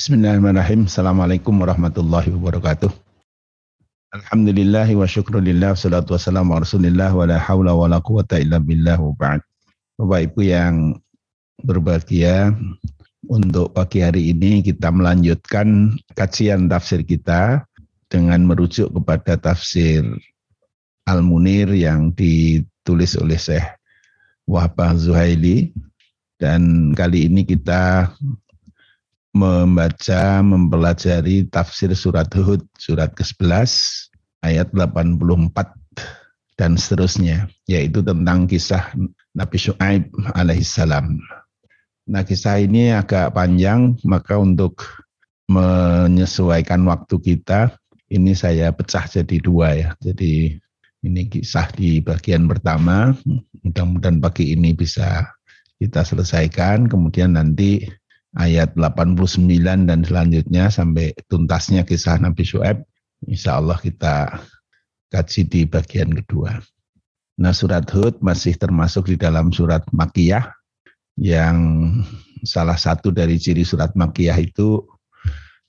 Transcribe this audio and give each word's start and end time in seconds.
Bismillahirrahmanirrahim. 0.00 0.88
Assalamualaikum 0.88 1.60
warahmatullahi 1.60 2.32
wabarakatuh. 2.32 2.88
Alhamdulillah 4.16 4.88
wa 4.96 5.04
syukrulillah 5.04 5.76
salatu 5.76 6.16
wassalamu 6.16 6.56
rasulillah 6.56 7.12
wa 7.12 7.28
la 7.28 7.36
hawla 7.36 7.76
wa 7.76 7.84
la 7.84 8.00
quwata 8.00 8.40
illa 8.40 8.56
billah 8.56 8.96
wa 8.96 9.12
ba'd. 9.12 9.44
Bapak 10.00 10.32
Ibu 10.32 10.40
yang 10.40 10.96
berbahagia, 11.60 12.56
untuk 13.28 13.76
pagi 13.76 14.00
hari 14.00 14.32
ini 14.32 14.64
kita 14.64 14.88
melanjutkan 14.88 15.92
kajian 16.16 16.72
tafsir 16.72 17.04
kita 17.04 17.68
dengan 18.08 18.48
merujuk 18.48 18.88
kepada 18.96 19.36
tafsir 19.36 20.00
Al-Munir 21.04 21.76
yang 21.76 22.16
ditulis 22.16 23.20
oleh 23.20 23.36
Syekh 23.36 23.68
Wahbah 24.48 24.96
Zuhaili 24.96 25.76
dan 26.40 26.96
kali 26.96 27.28
ini 27.28 27.44
kita 27.44 28.16
membaca, 29.30 30.42
mempelajari 30.42 31.46
tafsir 31.46 31.94
surat 31.94 32.26
Hud, 32.34 32.66
surat 32.74 33.14
ke-11, 33.14 33.70
ayat 34.42 34.74
84 34.74 35.76
dan 36.58 36.76
seterusnya, 36.76 37.48
yaitu 37.64 38.04
tentang 38.04 38.44
kisah 38.44 38.92
Nabi 39.32 39.56
Shu'aib 39.56 40.10
alaihissalam. 40.34 41.16
Nah 42.10 42.22
kisah 42.26 42.58
ini 42.58 42.90
agak 42.90 43.32
panjang, 43.32 43.96
maka 44.02 44.36
untuk 44.36 44.82
menyesuaikan 45.46 46.82
waktu 46.90 47.16
kita, 47.22 47.74
ini 48.10 48.34
saya 48.34 48.74
pecah 48.74 49.06
jadi 49.06 49.36
dua 49.38 49.68
ya. 49.78 49.88
Jadi 50.02 50.58
ini 51.06 51.22
kisah 51.30 51.70
di 51.72 52.02
bagian 52.02 52.50
pertama, 52.50 53.14
mudah-mudahan 53.62 54.18
pagi 54.18 54.52
ini 54.52 54.74
bisa 54.74 55.30
kita 55.80 56.04
selesaikan, 56.04 56.90
kemudian 56.90 57.40
nanti 57.40 57.88
ayat 58.38 58.78
89 58.78 59.90
dan 59.90 60.00
selanjutnya 60.06 60.70
sampai 60.70 61.14
tuntasnya 61.26 61.82
kisah 61.82 62.20
Nabi 62.22 62.46
Shu'aib. 62.46 62.86
Insya 63.26 63.58
Allah 63.58 63.76
kita 63.76 64.38
kaji 65.10 65.42
di 65.50 65.60
bagian 65.66 66.14
kedua. 66.14 66.62
Nah 67.40 67.52
surat 67.56 67.88
Hud 67.90 68.20
masih 68.20 68.54
termasuk 68.54 69.10
di 69.10 69.16
dalam 69.16 69.50
surat 69.50 69.82
Makiyah 69.90 70.44
yang 71.18 71.58
salah 72.46 72.76
satu 72.76 73.10
dari 73.10 73.40
ciri 73.40 73.64
surat 73.66 73.92
Makiyah 73.96 74.38
itu 74.38 74.84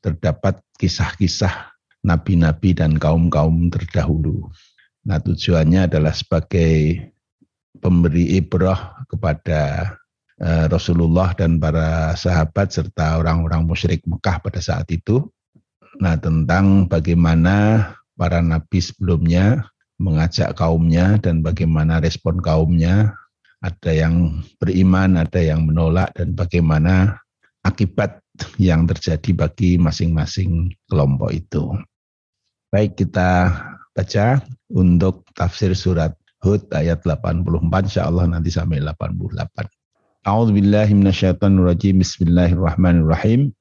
terdapat 0.03 0.59
kisah-kisah 0.77 1.71
nabi-nabi 2.01 2.73
dan 2.73 2.97
kaum-kaum 2.97 3.69
terdahulu. 3.69 4.49
Nah 5.05 5.17
tujuannya 5.21 5.89
adalah 5.89 6.13
sebagai 6.13 7.09
pemberi 7.81 8.37
ibrah 8.37 9.01
kepada 9.09 9.95
Eh, 10.41 10.65
Rasulullah 10.73 11.37
dan 11.37 11.61
para 11.61 12.17
sahabat 12.17 12.73
serta 12.73 13.21
orang-orang 13.21 13.61
musyrik 13.61 14.01
Mekah 14.09 14.41
pada 14.41 14.57
saat 14.57 14.89
itu. 14.89 15.29
Nah, 16.01 16.17
tentang 16.17 16.89
bagaimana 16.89 17.85
para 18.17 18.41
nabi 18.41 18.81
sebelumnya 18.81 19.69
mengajak 20.01 20.57
kaumnya 20.57 21.21
dan 21.21 21.45
bagaimana 21.45 22.01
respon 22.01 22.41
kaumnya. 22.41 23.13
Ada 23.61 23.93
yang 23.93 24.41
beriman, 24.57 25.21
ada 25.21 25.37
yang 25.37 25.69
menolak 25.69 26.09
dan 26.17 26.33
bagaimana 26.33 27.21
akibat 27.61 28.17
yang 28.57 28.89
terjadi 28.89 29.45
bagi 29.45 29.77
masing-masing 29.77 30.73
kelompok 30.89 31.29
itu. 31.29 31.69
Baik 32.73 32.97
kita 32.97 33.53
baca 33.93 34.41
untuk 34.73 35.21
tafsir 35.37 35.77
surat 35.77 36.17
Hud 36.41 36.65
ayat 36.73 37.05
84 37.05 37.45
insya 37.85 38.09
Allah 38.09 38.25
nanti 38.25 38.49
sampai 38.49 38.81
88. 38.81 39.80
A'udzubillahi 40.21 40.93
minasyaitonirrajim. 40.93 41.97
Bismillahirrahmanirrahim. 41.97 43.57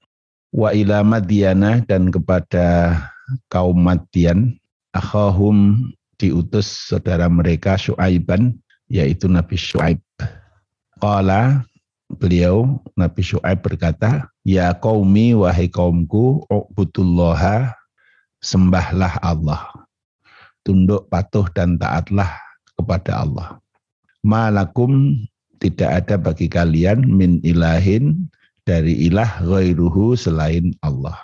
Wa 0.52 0.76
ila 0.76 1.00
Madyana 1.00 1.80
dan 1.88 2.12
kepada 2.12 3.00
kaum 3.48 3.80
Madian 3.80 4.60
akhahum 4.92 5.88
diutus 6.20 6.68
saudara 6.68 7.32
mereka 7.32 7.80
Syuaiban 7.80 8.60
yaitu 8.92 9.24
Nabi 9.24 9.56
Syuaib. 9.56 10.04
Qala 11.00 11.64
beliau 12.20 12.76
Nabi 12.92 13.24
Syuaib 13.24 13.64
berkata, 13.64 14.28
"Ya 14.44 14.76
qaumi 14.76 15.32
wahai 15.32 15.72
kaumku, 15.72 16.44
ubudullaha 16.44 17.72
sembahlah 18.44 19.16
Allah. 19.24 19.64
Tunduk 20.60 21.08
patuh 21.08 21.48
dan 21.56 21.80
taatlah 21.80 22.36
kepada 22.76 23.24
Allah. 23.24 23.56
Malakum 24.20 25.24
tidak 25.60 25.90
ada 26.04 26.14
bagi 26.16 26.48
kalian 26.48 27.04
min 27.04 27.38
ilahin 27.44 28.26
dari 28.64 28.96
ilah 29.06 29.44
ghairuhu 29.44 30.16
selain 30.16 30.72
Allah. 30.80 31.16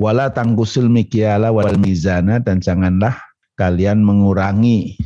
Wala 0.00 0.32
tangkusul 0.32 0.88
mikyala 0.88 1.52
wal 1.52 1.76
mizana 1.76 2.40
dan 2.40 2.64
janganlah 2.64 3.12
kalian 3.60 4.00
mengurangi 4.00 4.96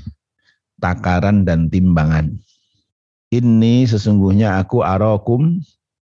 takaran 0.78 1.42
dan 1.42 1.66
timbangan. 1.66 2.38
Ini 3.34 3.91
sesungguhnya 3.91 4.62
aku 4.62 4.86
arokum 4.86 5.59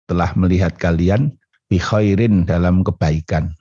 telah 0.08 0.32
melihat 0.40 0.80
kalian 0.80 1.36
bi 1.68 1.76
khairin 1.76 2.48
dalam 2.48 2.88
kebaikan. 2.88 3.52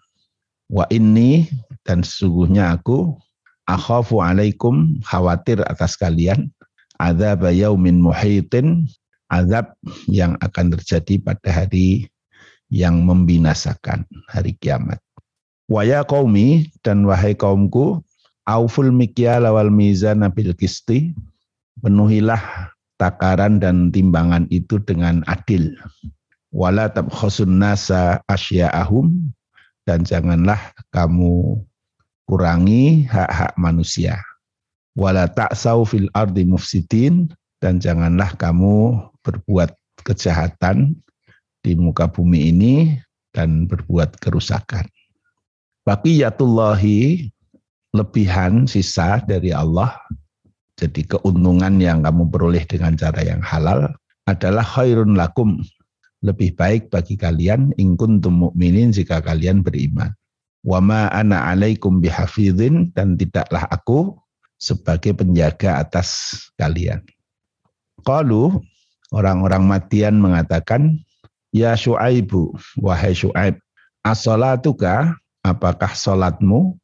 Wa 0.71 0.87
ini 0.95 1.51
dan 1.83 2.07
sesungguhnya 2.07 2.79
aku 2.79 3.19
akhafu 3.67 4.23
alaikum 4.23 5.03
khawatir 5.03 5.59
atas 5.67 5.99
kalian 5.99 6.55
azab 7.01 7.49
yaumin 7.53 8.01
muhitin 8.01 8.89
azab 9.31 9.75
yang 10.07 10.39
akan 10.39 10.75
terjadi 10.79 11.19
pada 11.23 11.51
hari 11.51 12.09
yang 12.71 13.03
membinasakan 13.07 14.07
hari 14.31 14.59
kiamat. 14.59 14.99
Waya 15.67 16.07
kaumi 16.07 16.71
dan 16.87 17.03
wahai 17.07 17.35
kaumku 17.35 18.03
auful 18.47 18.95
mikyal 18.95 19.47
wal 19.51 19.71
mizan 19.71 20.23
bil 20.31 20.55
kisti 20.55 21.11
penuhilah 21.83 22.71
takaran 22.97 23.59
dan 23.59 23.91
timbangan 23.91 24.47
itu 24.49 24.79
dengan 24.83 25.27
adil. 25.27 25.75
Wala 26.55 26.89
tabkhasun 26.89 27.59
nasa 27.59 28.23
asya'ahum 28.31 29.35
dan 29.85 30.07
janganlah 30.07 30.59
kamu 30.95 31.61
kurangi 32.27 33.07
hak-hak 33.07 33.55
manusia 33.59 34.19
wala 34.97 35.29
ta'sau 35.29 35.85
fil 35.85 36.09
ardi 36.17 36.49
mufsidin 36.49 37.29
dan 37.61 37.79
janganlah 37.79 38.33
kamu 38.41 38.97
berbuat 39.21 39.77
kejahatan 40.03 40.97
di 41.61 41.77
muka 41.77 42.09
bumi 42.09 42.51
ini 42.51 42.75
dan 43.37 43.69
berbuat 43.69 44.17
kerusakan. 44.19 44.89
Baqiyatullahi 45.85 47.31
lebihan 47.95 48.65
sisa 48.67 49.23
dari 49.23 49.53
Allah 49.53 49.95
jadi 50.77 51.09
keuntungan 51.09 51.81
yang 51.81 52.05
kamu 52.05 52.29
peroleh 52.29 52.65
dengan 52.69 52.93
cara 53.01 53.25
yang 53.25 53.41
halal 53.41 53.97
adalah 54.29 54.65
khairun 54.65 55.17
lakum 55.17 55.65
lebih 56.21 56.53
baik 56.53 56.93
bagi 56.93 57.17
kalian 57.17 57.73
in 57.81 57.97
kuntum 57.97 58.45
mukminin 58.45 58.93
jika 58.93 59.25
kalian 59.25 59.65
beriman. 59.65 60.13
Wa 60.67 60.83
ma 60.83 61.09
ana 61.15 61.49
alaikum 61.55 62.03
bihafidhin 62.03 62.93
dan 62.93 63.15
tidaklah 63.17 63.65
aku 63.71 64.19
sebagai 64.57 65.13
penjaga 65.17 65.81
atas 65.81 66.37
kalian. 66.57 67.05
Qalu 68.05 68.61
orang-orang 69.13 69.65
Madian 69.65 70.19
mengatakan, 70.21 71.01
Ya 71.55 71.73
Syuaibu, 71.73 72.53
wahai 72.81 73.17
Syuaib, 73.17 73.57
asolatuka, 74.05 75.17
apakah 75.41 75.93
solatmu, 75.97 76.77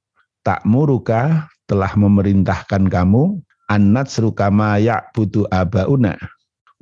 tak 0.43 0.65
muruka 0.65 1.47
telah 1.69 1.93
memerintahkan 1.94 2.88
kamu, 2.88 3.38
annat 3.71 4.11
serukama 4.11 4.81
ya'budu 4.81 5.47
abauna, 5.53 6.19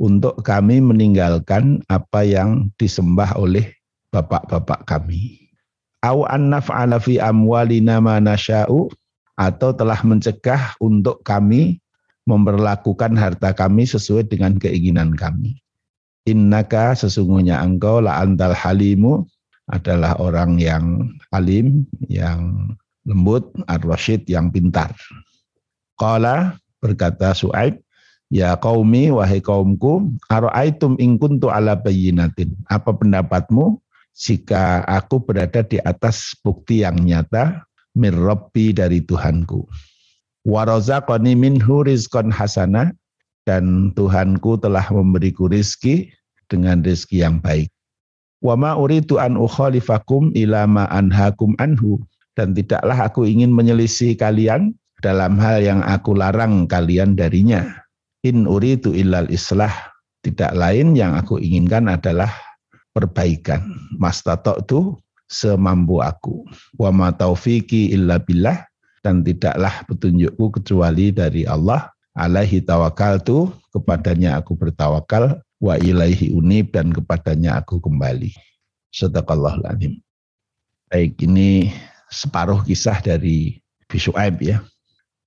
untuk 0.00 0.40
kami 0.40 0.80
meninggalkan 0.80 1.84
apa 1.92 2.24
yang 2.24 2.72
disembah 2.80 3.36
oleh 3.36 3.68
bapak-bapak 4.10 4.88
kami. 4.88 5.50
Au 6.00 6.24
annaf 6.24 6.72
ala 6.72 6.96
fi 6.96 7.20
amwalina 7.20 8.00
ma 8.00 8.16
nasya'u 8.16 8.88
atau 9.40 9.72
telah 9.72 9.96
mencegah 10.04 10.76
untuk 10.84 11.24
kami 11.24 11.80
memperlakukan 12.28 13.16
harta 13.16 13.56
kami 13.56 13.88
sesuai 13.88 14.28
dengan 14.28 14.60
keinginan 14.60 15.16
kami. 15.16 15.56
Innaka 16.28 16.92
sesungguhnya 16.92 17.56
engkau 17.64 18.04
la 18.04 18.20
antal 18.20 18.52
halimu 18.52 19.24
adalah 19.72 20.20
orang 20.20 20.60
yang 20.60 21.08
alim, 21.32 21.88
yang 22.12 22.76
lembut, 23.08 23.48
ar-rasyid, 23.64 24.28
yang 24.28 24.52
pintar. 24.52 24.92
Qala 25.96 26.60
berkata 26.84 27.32
Su'aib, 27.32 27.80
Ya 28.30 28.54
qaumi 28.54 29.10
wahai 29.10 29.42
kaumku, 29.42 30.14
ara'aitum 30.30 30.94
in 31.02 31.18
kuntu 31.18 31.50
ala 31.50 31.74
bayyinatin. 31.74 32.54
Apa 32.70 32.94
pendapatmu 32.94 33.82
jika 34.14 34.86
aku 34.86 35.18
berada 35.18 35.66
di 35.66 35.82
atas 35.82 36.38
bukti 36.38 36.86
yang 36.86 36.94
nyata 37.02 37.66
mirrabbi 37.94 38.74
dari 38.74 39.02
Tuhanku. 39.02 39.66
Warazaqani 40.46 41.36
minhu 41.36 41.84
rizqan 41.84 42.32
hasana 42.32 42.96
dan 43.44 43.92
Tuhanku 43.92 44.56
telah 44.60 44.84
memberiku 44.88 45.50
rizki 45.50 46.08
dengan 46.48 46.80
rizki 46.80 47.20
yang 47.20 47.42
baik. 47.42 47.68
Wa 48.40 48.56
ma 48.56 48.72
uridu 48.72 49.20
an 49.20 49.36
ukhalifakum 49.36 50.32
ila 50.32 50.64
ma 50.64 50.88
anhakum 50.88 51.52
anhu 51.60 52.00
dan 52.40 52.56
tidaklah 52.56 53.10
aku 53.10 53.28
ingin 53.28 53.52
menyelisih 53.52 54.16
kalian 54.16 54.72
dalam 55.04 55.36
hal 55.36 55.60
yang 55.60 55.84
aku 55.84 56.16
larang 56.16 56.64
kalian 56.64 57.16
darinya. 57.16 57.68
In 58.24 58.44
uridu 58.44 58.92
illal 58.92 59.28
islah. 59.28 59.72
Tidak 60.20 60.52
lain 60.52 60.92
yang 60.92 61.16
aku 61.16 61.40
inginkan 61.40 61.88
adalah 61.88 62.28
perbaikan. 62.92 63.72
Mastata'tu 63.96 65.00
semampu 65.30 66.02
aku. 66.02 66.42
Wa 66.74 66.90
ma 66.90 67.14
taufiki 67.14 67.94
illa 67.94 68.18
billah 68.18 68.66
dan 69.06 69.22
tidaklah 69.22 69.86
petunjukku 69.86 70.60
kecuali 70.60 71.14
dari 71.14 71.46
Allah. 71.46 71.88
Alaihi 72.10 72.58
tawakaltu 72.58 73.54
kepadanya 73.70 74.42
aku 74.42 74.58
bertawakal 74.58 75.38
wa 75.62 75.78
ilaihi 75.78 76.34
unib 76.34 76.74
dan 76.74 76.90
kepadanya 76.90 77.62
aku 77.62 77.78
kembali. 77.78 78.34
Sadaqallahul 78.90 79.70
azim. 79.70 80.02
Baik, 80.90 81.22
ini 81.22 81.70
separuh 82.10 82.66
kisah 82.66 82.98
dari 82.98 83.62
Bisu'aib 83.86 84.42
ya. 84.42 84.58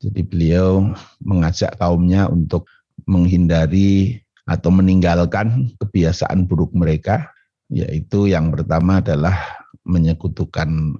Jadi 0.03 0.19
beliau 0.27 0.91
mengajak 1.23 1.79
kaumnya 1.79 2.27
untuk 2.27 2.67
menghindari 3.07 4.19
atau 4.43 4.67
meninggalkan 4.75 5.71
kebiasaan 5.79 6.43
buruk 6.43 6.75
mereka, 6.75 7.31
yaitu 7.71 8.27
yang 8.27 8.51
pertama 8.51 8.99
adalah 8.99 9.62
menyekutukan 9.83 10.97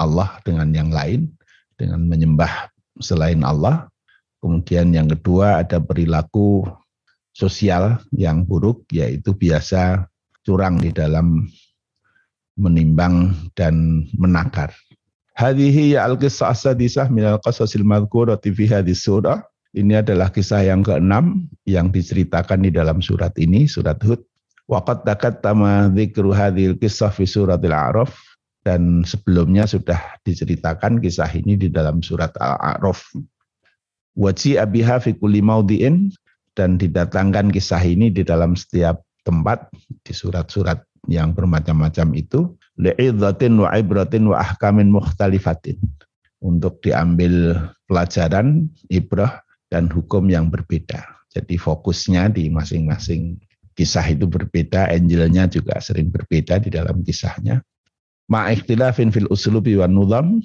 Allah 0.00 0.40
dengan 0.42 0.68
yang 0.74 0.90
lain, 0.90 1.32
dengan 1.78 2.04
menyembah 2.06 2.72
selain 2.98 3.40
Allah. 3.46 3.88
Kemudian 4.42 4.90
yang 4.90 5.06
kedua 5.06 5.62
ada 5.62 5.78
perilaku 5.78 6.66
sosial 7.30 8.02
yang 8.10 8.42
buruk 8.44 8.84
yaitu 8.90 9.32
biasa 9.32 10.10
curang 10.42 10.82
di 10.82 10.90
dalam 10.90 11.46
menimbang 12.58 13.32
dan 13.56 14.04
menakar. 14.18 14.74
Hadihi 15.32 15.96
ya 15.96 16.04
al-qisah 16.04 16.52
asadisah 16.52 17.08
minal 17.08 17.40
qasasil 17.40 17.86
madhkurati 17.86 18.52
fi 18.52 18.68
hadis 18.68 19.06
surah. 19.06 19.40
Ini 19.72 20.04
adalah 20.04 20.28
kisah 20.28 20.68
yang 20.68 20.84
keenam 20.84 21.48
yang 21.64 21.88
diceritakan 21.88 22.60
di 22.60 22.68
dalam 22.68 23.00
surat 23.00 23.32
ini, 23.40 23.64
surat 23.64 23.96
Hud. 24.04 24.20
Waqat 24.72 25.04
takat 25.04 25.44
tama 25.44 25.92
dzikru 25.92 26.32
hadhil 26.32 26.80
kisah 26.80 27.12
fi 27.12 27.28
suratil 27.28 27.76
A'raf 27.76 28.16
dan 28.64 29.04
sebelumnya 29.04 29.68
sudah 29.68 30.00
diceritakan 30.24 30.96
kisah 30.96 31.28
ini 31.28 31.60
di 31.60 31.68
dalam 31.68 32.00
surat 32.00 32.32
Al-A'raf. 32.40 33.04
Waji 34.16 34.56
abiha 34.56 34.96
fi 34.96 35.12
kulli 35.12 35.44
maudiin 35.44 36.08
dan 36.56 36.80
didatangkan 36.80 37.52
kisah 37.52 37.84
ini 37.84 38.08
di 38.08 38.24
dalam 38.24 38.56
setiap 38.56 39.04
tempat 39.28 39.68
di 40.08 40.12
surat-surat 40.16 40.80
yang 41.04 41.36
bermacam-macam 41.36 42.16
itu 42.16 42.56
li'idhatin 42.80 43.60
wa 43.60 43.76
ibratin 43.76 44.24
wa 44.24 44.40
ahkamin 44.40 44.88
mukhtalifatin 44.88 45.76
untuk 46.40 46.80
diambil 46.80 47.60
pelajaran 47.84 48.72
ibrah 48.88 49.44
dan 49.68 49.92
hukum 49.92 50.32
yang 50.32 50.48
berbeda. 50.48 51.04
Jadi 51.28 51.60
fokusnya 51.60 52.32
di 52.32 52.48
masing-masing 52.48 53.36
kisah 53.72 54.04
itu 54.12 54.28
berbeda, 54.28 54.88
angelnya 54.92 55.48
juga 55.48 55.80
sering 55.80 56.12
berbeda 56.12 56.60
di 56.60 56.68
dalam 56.72 57.00
kisahnya. 57.00 57.64
Ma'ikhtilafin 58.28 59.12
fil 59.12 59.28
uslubi 59.28 59.76
wa 59.76 59.88
nudham 59.88 60.40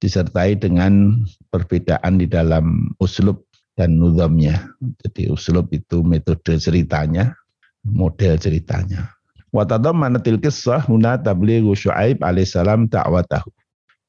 disertai 0.00 0.56
dengan 0.56 1.24
perbedaan 1.52 2.16
di 2.16 2.24
dalam 2.24 2.94
uslub 2.96 3.44
dan 3.76 4.00
nudhamnya. 4.00 4.72
Jadi 5.04 5.28
uslub 5.28 5.68
itu 5.72 6.00
metode 6.00 6.56
ceritanya, 6.56 7.36
model 7.84 8.40
ceritanya. 8.40 9.12
Wa 9.50 9.66
tadammanatil 9.66 10.40
kisah 10.40 10.86
huna 10.88 11.20
tablighu 11.20 11.74
Syuaib 11.74 12.22
alaihissalam 12.22 12.88
ta'watahu. 12.88 13.50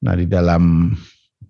Nah, 0.02 0.14
di 0.18 0.26
dalam 0.26 0.94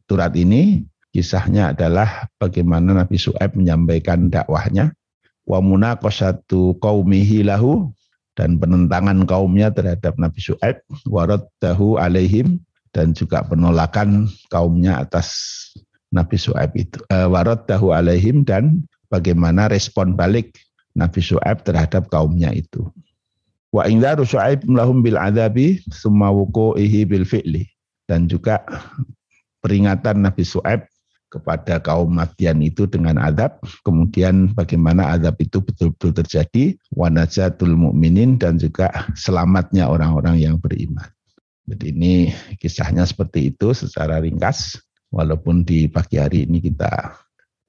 surat 0.07 0.35
ini 0.35 0.83
kisahnya 1.11 1.75
adalah 1.75 2.27
bagaimana 2.39 3.03
Nabi 3.03 3.15
Syuaib 3.19 3.55
menyampaikan 3.55 4.31
dakwahnya 4.31 4.95
wa 5.51 5.59
munaqashatu 5.59 6.79
qaumihi 6.79 7.43
lahu 7.43 7.91
dan 8.39 8.55
penentangan 8.55 9.27
kaumnya 9.27 9.67
terhadap 9.75 10.15
Nabi 10.15 10.39
Syuaib 10.39 10.79
waraddahu 11.03 11.99
alaihim 11.99 12.63
dan 12.95 13.11
juga 13.11 13.43
penolakan 13.43 14.31
kaumnya 14.47 15.03
atas 15.03 15.27
Nabi 16.11 16.35
Su'aib 16.35 16.71
itu. 16.75 16.99
Uh, 17.07 17.31
tahu 17.63 17.95
alaihim 17.95 18.43
dan 18.43 18.83
bagaimana 19.07 19.71
respon 19.71 20.13
balik 20.13 20.59
Nabi 20.91 21.23
Su'aib 21.23 21.63
terhadap 21.63 22.11
kaumnya 22.11 22.51
itu. 22.51 22.91
Wa 23.71 23.87
ingdaru 23.87 24.27
Su'aib 24.27 24.67
lahum 24.67 24.99
bil 24.99 25.15
adabi 25.15 25.79
summa 25.87 26.27
wuku'ihi 26.35 27.07
bil 27.07 27.23
fi'li. 27.23 27.63
Dan 28.11 28.27
juga 28.27 28.59
peringatan 29.63 30.27
Nabi 30.27 30.43
Su'aib 30.43 30.83
kepada 31.31 31.79
kaum 31.79 32.11
Madian 32.11 32.59
itu 32.59 32.83
dengan 32.83 33.15
adab, 33.15 33.63
kemudian 33.87 34.51
bagaimana 34.51 35.15
adab 35.15 35.39
itu 35.39 35.63
betul-betul 35.63 36.11
terjadi, 36.11 36.75
wanajatul 36.91 37.71
mu'minin 37.71 38.35
dan 38.35 38.59
juga 38.59 38.91
selamatnya 39.15 39.87
orang-orang 39.87 40.43
yang 40.43 40.59
beriman. 40.59 41.07
Jadi 41.71 41.95
ini 41.95 42.13
kisahnya 42.59 43.07
seperti 43.07 43.55
itu 43.55 43.71
secara 43.71 44.19
ringkas 44.19 44.75
walaupun 45.07 45.63
di 45.63 45.87
pagi 45.87 46.19
hari 46.19 46.43
ini 46.43 46.59
kita 46.59 47.15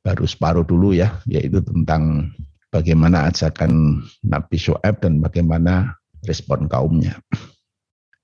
baru 0.03 0.27
separuh 0.27 0.67
dulu 0.67 0.91
ya, 0.91 1.23
yaitu 1.31 1.63
tentang 1.63 2.35
bagaimana 2.75 3.31
ajakan 3.31 4.03
Nabi 4.27 4.59
Shoaib 4.59 4.99
dan 4.99 5.23
bagaimana 5.23 5.95
respon 6.27 6.67
kaumnya. 6.67 7.23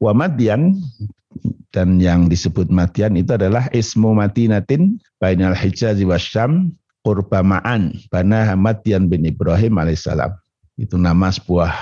Wa 0.02 0.10
Madian 0.10 0.82
dan 1.70 2.00
yang 2.00 2.26
disebut 2.26 2.72
Madian 2.72 3.14
itu 3.14 3.36
adalah 3.36 3.68
ismu 3.70 4.16
Madinatin 4.16 4.96
bainal 5.20 5.54
Hijaz 5.54 6.00
wa 6.02 6.16
Syam 6.16 6.72
qurba 7.04 7.44
ma'an 7.44 7.94
bana 8.08 8.56
Madian 8.56 9.06
bin 9.06 9.28
Ibrahim 9.28 9.78
alaihissalam. 9.78 10.32
Itu 10.78 10.96
nama 10.96 11.28
sebuah 11.28 11.74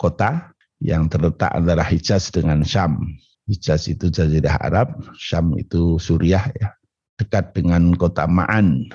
kota 0.00 0.50
yang 0.80 1.06
terletak 1.12 1.52
antara 1.52 1.84
Hijaz 1.84 2.32
dengan 2.32 2.64
Syam. 2.64 3.16
Hijaz 3.46 3.90
itu 3.90 4.08
Jazirah 4.08 4.56
Arab, 4.62 5.02
Syam 5.18 5.58
itu 5.58 5.98
Suriah 5.98 6.46
ya, 6.56 6.72
dekat 7.18 7.52
dengan 7.52 7.92
kota 7.98 8.24
Ma'an 8.24 8.88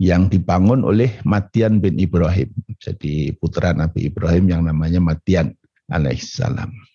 yang 0.00 0.32
dibangun 0.32 0.82
oleh 0.82 1.20
Matian 1.28 1.78
bin 1.78 2.00
Ibrahim. 2.00 2.50
Jadi 2.80 3.36
putra 3.36 3.76
Nabi 3.76 4.08
Ibrahim 4.08 4.48
yang 4.48 4.62
namanya 4.64 4.98
Matian 4.98 5.52
alaihissalam. 5.92 6.89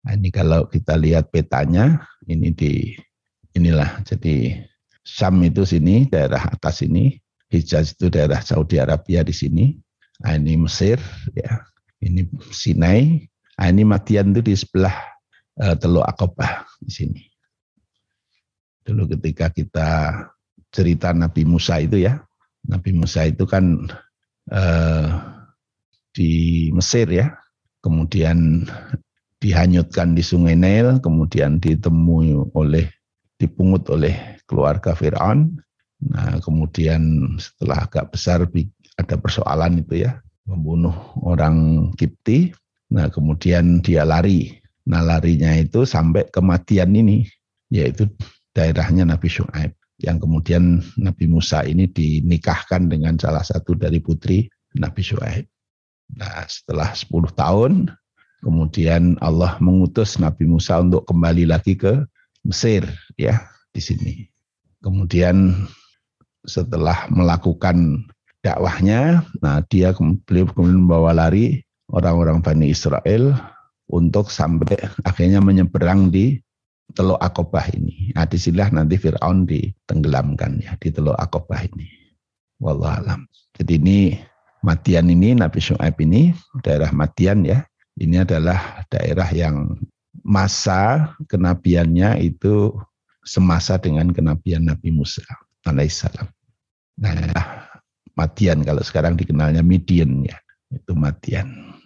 Nah, 0.00 0.16
ini 0.16 0.32
kalau 0.32 0.64
kita 0.64 0.96
lihat 0.96 1.28
petanya, 1.28 2.08
ini 2.24 2.52
di 2.56 2.96
inilah. 3.52 4.00
Jadi 4.06 4.56
Syam 5.04 5.40
itu 5.44 5.64
sini, 5.68 6.08
daerah 6.08 6.48
atas 6.48 6.80
ini, 6.84 7.20
Hijaz 7.50 7.98
itu 7.98 8.08
daerah 8.08 8.40
Saudi 8.40 8.80
Arabia 8.80 9.20
di 9.20 9.34
sini. 9.34 9.76
Nah, 10.24 10.36
ini 10.36 10.56
Mesir, 10.56 10.96
ya. 11.36 11.64
Ini 12.00 12.24
Sinai. 12.48 13.28
Nah, 13.60 13.68
ini 13.68 13.82
Matian 13.84 14.32
itu 14.32 14.40
di 14.40 14.54
sebelah 14.56 14.96
uh, 15.60 15.76
Teluk 15.76 16.04
Akobah 16.06 16.64
di 16.80 16.88
sini. 16.88 17.22
Dulu 18.80 19.04
ketika 19.16 19.52
kita 19.52 19.88
cerita 20.72 21.12
Nabi 21.12 21.44
Musa 21.44 21.76
itu 21.76 22.00
ya, 22.00 22.24
Nabi 22.64 22.96
Musa 22.96 23.28
itu 23.28 23.44
kan 23.44 23.84
uh, 24.48 25.08
di 26.16 26.68
Mesir 26.72 27.04
ya, 27.12 27.36
kemudian 27.84 28.64
dihanyutkan 29.40 30.12
di 30.12 30.22
Sungai 30.22 30.54
Nil, 30.54 31.00
kemudian 31.00 31.58
ditemui 31.58 32.36
oleh 32.52 32.86
dipungut 33.40 33.88
oleh 33.88 34.36
keluarga 34.44 34.92
Fir'aun. 34.92 35.56
Nah, 36.00 36.40
kemudian 36.44 37.34
setelah 37.40 37.88
agak 37.88 38.12
besar 38.12 38.44
ada 39.00 39.16
persoalan 39.16 39.80
itu 39.80 40.04
ya, 40.04 40.20
membunuh 40.44 40.92
orang 41.24 41.88
Kipti. 41.96 42.52
Nah, 42.92 43.08
kemudian 43.08 43.80
dia 43.80 44.04
lari 44.04 44.60
Nah 44.88 45.02
larinya 45.04 45.52
itu 45.54 45.84
sampai 45.84 46.26
kematian 46.32 46.90
ini, 46.96 47.28
yaitu 47.68 48.08
daerahnya 48.56 49.04
Nabi 49.04 49.28
Shu'aib. 49.28 49.76
Yang 50.00 50.16
kemudian 50.24 50.80
Nabi 50.96 51.28
Musa 51.28 51.60
ini 51.62 51.86
dinikahkan 51.86 52.88
dengan 52.88 53.20
salah 53.20 53.44
satu 53.44 53.76
dari 53.76 54.00
putri 54.00 54.48
Nabi 54.74 55.02
Shu'aib. 55.04 55.44
Nah 56.16 56.42
setelah 56.48 56.90
10 56.90 57.30
tahun, 57.36 57.72
kemudian 58.40 59.20
Allah 59.20 59.56
mengutus 59.60 60.16
Nabi 60.16 60.48
Musa 60.48 60.80
untuk 60.80 61.06
kembali 61.08 61.48
lagi 61.48 61.76
ke 61.76 62.04
Mesir 62.44 62.88
ya 63.20 63.44
di 63.70 63.80
sini. 63.80 64.14
Kemudian 64.80 65.68
setelah 66.48 67.04
melakukan 67.12 68.08
dakwahnya, 68.40 69.28
nah 69.44 69.60
dia 69.68 69.92
beliau 70.24 70.48
kemudian 70.48 70.88
membawa 70.88 71.12
lari 71.12 71.60
orang-orang 71.92 72.40
Bani 72.40 72.72
Israel 72.72 73.36
untuk 73.92 74.32
sampai 74.32 74.80
akhirnya 75.04 75.44
menyeberang 75.44 76.08
di 76.08 76.40
Teluk 76.90 77.22
Akobah 77.22 77.70
ini. 77.70 78.10
Nah, 78.18 78.26
di 78.26 78.34
sinilah 78.34 78.74
nanti 78.74 78.98
Fir'aun 78.98 79.46
ditenggelamkan 79.46 80.58
ya 80.58 80.74
di 80.80 80.90
Teluk 80.90 81.14
Akobah 81.14 81.62
ini. 81.62 81.86
Wallahualam. 82.58 83.30
Jadi 83.54 83.72
ini 83.78 83.98
Matian 84.60 85.08
ini, 85.08 85.32
Nabi 85.32 85.56
Syu'aib 85.62 85.96
ini, 86.02 86.34
daerah 86.60 86.92
Matian 86.92 87.46
ya, 87.46 87.64
Ini 88.00 88.24
adalah 88.24 88.80
daerah 88.88 89.28
yang 89.28 89.76
masa 90.24 91.12
kenabiannya 91.28 92.16
itu 92.24 92.72
semasa 93.22 93.76
dengan 93.76 94.08
kenabian 94.10 94.64
Nabi 94.64 94.88
Musa 94.88 95.22
alaihissalam. 95.68 96.24
Nah, 97.00 97.68
Madian 98.16 98.64
kalau 98.64 98.80
sekarang 98.80 99.20
dikenalnya 99.20 99.60
Midian 99.60 100.24
ya, 100.24 100.36
itu 100.72 100.92
Madian. 100.96 101.76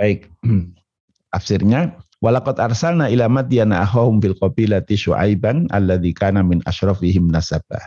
Baik, 0.00 0.32
tafsirnya 1.32 2.00
Walakot 2.20 2.60
arsalna 2.60 3.08
ila 3.08 3.32
Madyana 3.32 3.80
ahahum 3.80 4.20
bil 4.20 4.36
qabilati 4.36 4.92
syu'aiban 4.92 5.72
alladzi 5.72 6.12
kana 6.12 6.44
min 6.44 6.60
asyrafihim 6.68 7.32
nasabah. 7.32 7.80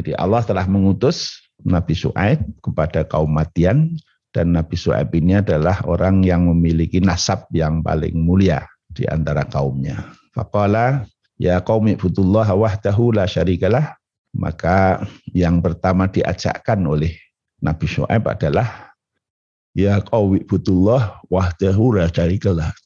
Jadi 0.00 0.16
Allah 0.16 0.40
telah 0.48 0.64
mengutus 0.64 1.44
Nabi 1.60 1.92
Su'aib 1.92 2.40
kepada 2.64 3.04
kaum 3.04 3.28
Madian 3.28 4.00
dan 4.36 4.52
Nabi 4.52 4.76
Su'aib 4.76 5.16
ini 5.16 5.40
adalah 5.40 5.80
orang 5.88 6.20
yang 6.20 6.52
memiliki 6.52 7.00
nasab 7.00 7.48
yang 7.56 7.80
paling 7.80 8.20
mulia 8.20 8.68
di 8.92 9.08
antara 9.08 9.48
kaumnya. 9.48 10.12
Faqala 10.36 11.08
ya 11.40 11.56
qaumi 11.64 11.96
ibudullah 11.96 12.44
wahdahu 12.52 13.16
la 13.16 13.24
syarikalah. 13.24 13.96
Maka 14.36 15.00
yang 15.32 15.64
pertama 15.64 16.04
diajakkan 16.04 16.84
oleh 16.84 17.16
Nabi 17.64 17.88
Su'aib 17.88 18.28
adalah 18.28 18.92
ya 19.72 20.04
qaumi 20.04 20.44
ibudullah 20.44 21.16
wahdahu 21.32 21.96
la 21.96 22.12
syarikalah. 22.12 22.76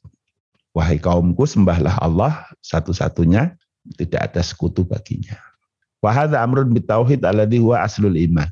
Wahai 0.71 1.03
kaumku, 1.03 1.51
sembahlah 1.51 1.99
Allah 1.99 2.47
satu-satunya, 2.63 3.59
tidak 3.99 4.31
ada 4.31 4.39
sekutu 4.39 4.87
baginya. 4.87 5.35
Wahada 5.99 6.39
amrun 6.47 6.71
bitauhid 6.71 7.27
alladhi 7.27 7.59
huwa 7.59 7.83
aslul 7.83 8.15
iman. 8.15 8.47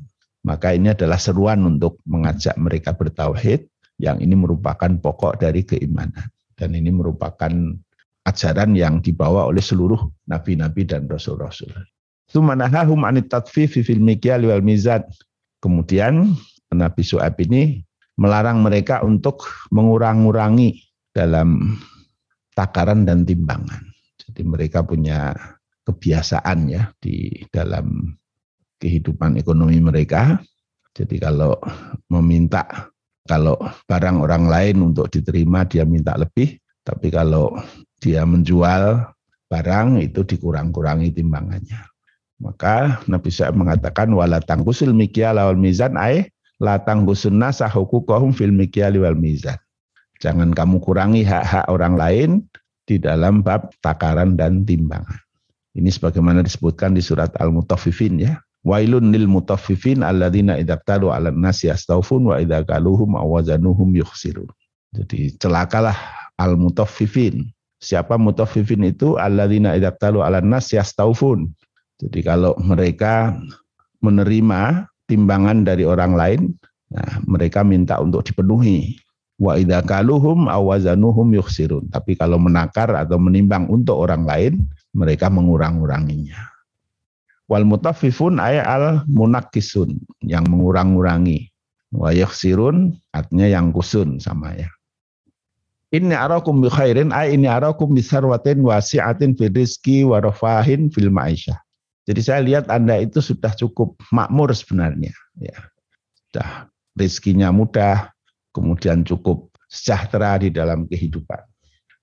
Maka 0.49 0.73
ini 0.73 0.89
adalah 0.89 1.21
seruan 1.21 1.61
untuk 1.61 2.01
mengajak 2.09 2.57
mereka 2.57 2.97
bertauhid, 2.97 3.69
yang 4.01 4.17
ini 4.17 4.33
merupakan 4.33 4.89
pokok 4.89 5.37
dari 5.37 5.61
keimanan. 5.61 6.25
Dan 6.57 6.73
ini 6.73 6.89
merupakan 6.89 7.53
ajaran 8.25 8.73
yang 8.73 8.97
dibawa 8.97 9.45
oleh 9.45 9.61
seluruh 9.61 10.09
nabi-nabi 10.25 10.89
dan 10.89 11.05
rasul-rasul. 11.05 11.69
Tatfifi 13.29 13.85
fil 13.85 14.01
mikyal 14.01 14.49
wal 14.49 14.65
mizan. 14.65 15.05
Kemudian 15.61 16.33
Nabi 16.73 17.01
Su'ab 17.05 17.37
ini 17.45 17.85
melarang 18.17 18.65
mereka 18.65 19.05
untuk 19.05 19.45
mengurang-urangi 19.69 20.81
dalam 21.13 21.77
takaran 22.57 23.05
dan 23.05 23.21
timbangan. 23.21 23.85
Jadi 24.17 24.41
mereka 24.49 24.81
punya 24.81 25.33
kebiasaan 25.85 26.69
ya 26.69 26.89
di 26.97 27.45
dalam 27.53 28.17
kehidupan 28.79 29.37
ekonomi 29.37 29.77
mereka. 29.83 30.39
Jadi 30.95 31.21
kalau 31.21 31.55
meminta 32.09 32.89
kalau 33.29 33.59
barang 33.85 34.25
orang 34.25 34.49
lain 34.49 34.81
untuk 34.81 35.13
diterima 35.13 35.61
dia 35.67 35.85
minta 35.85 36.17
lebih, 36.17 36.57
tapi 36.81 37.13
kalau 37.13 37.53
dia 38.01 38.25
menjual 38.25 39.05
barang 39.51 40.01
itu 40.01 40.25
dikurang-kurangi 40.25 41.13
timbangannya. 41.13 41.85
Maka 42.39 43.03
Nabi 43.05 43.29
SAW 43.29 43.53
mengatakan 43.53 44.09
wala 44.15 44.39
tangkusul 44.39 44.95
mikyal 44.95 45.37
wal 45.37 45.59
mizan 45.59 45.99
ay 45.99 46.31
la 46.57 46.79
tangkusun 46.79 47.35
nasa 47.35 47.67
hukukuhum 47.67 48.31
fil 48.31 48.55
mikyal 48.55 48.95
wal 48.97 49.13
mizan. 49.13 49.59
Jangan 50.23 50.51
kamu 50.51 50.81
kurangi 50.81 51.21
hak-hak 51.23 51.67
orang 51.67 51.95
lain 51.95 52.29
di 52.87 52.97
dalam 52.97 53.45
bab 53.45 53.71
takaran 53.85 54.33
dan 54.33 54.65
timbangan. 54.65 55.19
Ini 55.77 55.87
sebagaimana 55.93 56.41
disebutkan 56.41 56.97
di 56.97 56.99
surat 56.99 57.31
Al-Mutaffifin 57.37 58.19
ya. 58.19 58.41
Wailun 58.67 59.15
lil 59.15 59.25
mutaffifin 59.25 60.03
alladzina 60.03 60.59
idza 60.59 60.75
talu 60.83 61.15
'alan 61.15 61.39
nasi 61.39 61.71
yastaufun 61.71 62.27
wa 62.27 62.35
idza 62.43 62.67
kaluhum 62.67 63.15
awazanuhum 63.15 63.95
yukhsirun. 63.95 64.51
Jadi 64.91 65.39
celakalah 65.39 65.95
al-mutaffifin. 66.35 67.47
Siapa 67.79 68.19
mutaffifin 68.19 68.83
itu 68.83 69.15
alladzina 69.15 69.79
idza 69.79 69.95
talu 69.95 70.19
'alan 70.19 70.51
nas 70.51 70.75
yastaufun. 70.75 71.47
Jadi 71.99 72.19
kalau 72.19 72.55
mereka 72.59 73.39
menerima 74.03 74.87
timbangan 75.07 75.63
dari 75.63 75.87
orang 75.87 76.15
lain, 76.15 76.41
nah 76.91 77.23
mereka 77.27 77.63
minta 77.63 77.99
untuk 77.99 78.27
dipenuhi 78.27 78.99
Wa 79.39 79.55
idza 79.55 79.79
kaluhum 79.87 80.51
awazanuhum 80.51 81.31
yukhsirun. 81.39 81.87
Tapi 81.87 82.19
kalau 82.19 82.35
menakar 82.35 82.91
atau 82.91 83.15
menimbang 83.15 83.71
untuk 83.71 83.95
orang 83.95 84.27
lain, 84.27 84.53
mereka 84.91 85.31
mengurang-uranginya. 85.31 86.48
Wal 87.49 87.65
mutaffifun 87.65 88.37
ay 88.37 88.61
al 88.61 89.01
munakisun 89.09 89.97
yang 90.21 90.45
mengurang-urangi. 90.45 91.49
Wa 91.89 92.13
yukhsirun 92.13 92.93
artinya 93.09 93.49
yang 93.49 93.73
kusun 93.73 94.21
sama 94.21 94.53
ya. 94.53 94.69
Ini 95.89 96.13
arakum 96.13 96.61
bi 96.61 96.69
khairin 96.69 97.09
ay 97.09 97.33
ini 97.33 97.49
arakum 97.49 97.97
bi 97.97 98.05
sarwatin 98.05 98.61
wasi'atin 98.61 99.33
fi 99.33 99.49
rizki 99.49 100.05
wa 100.05 100.21
rafahin 100.21 100.93
fil 100.93 101.09
ma'isyah. 101.09 101.57
Jadi 102.05 102.21
saya 102.21 102.41
lihat 102.45 102.69
Anda 102.69 103.01
itu 103.01 103.21
sudah 103.21 103.53
cukup 103.57 103.97
makmur 104.13 104.53
sebenarnya 104.53 105.09
ya. 105.41 105.57
Sudah 106.29 106.69
rizkinya 106.93 107.49
mudah, 107.49 108.13
kemudian 108.53 109.01
cukup 109.01 109.49
sejahtera 109.69 110.41
di 110.41 110.53
dalam 110.53 110.89
kehidupan. 110.89 111.41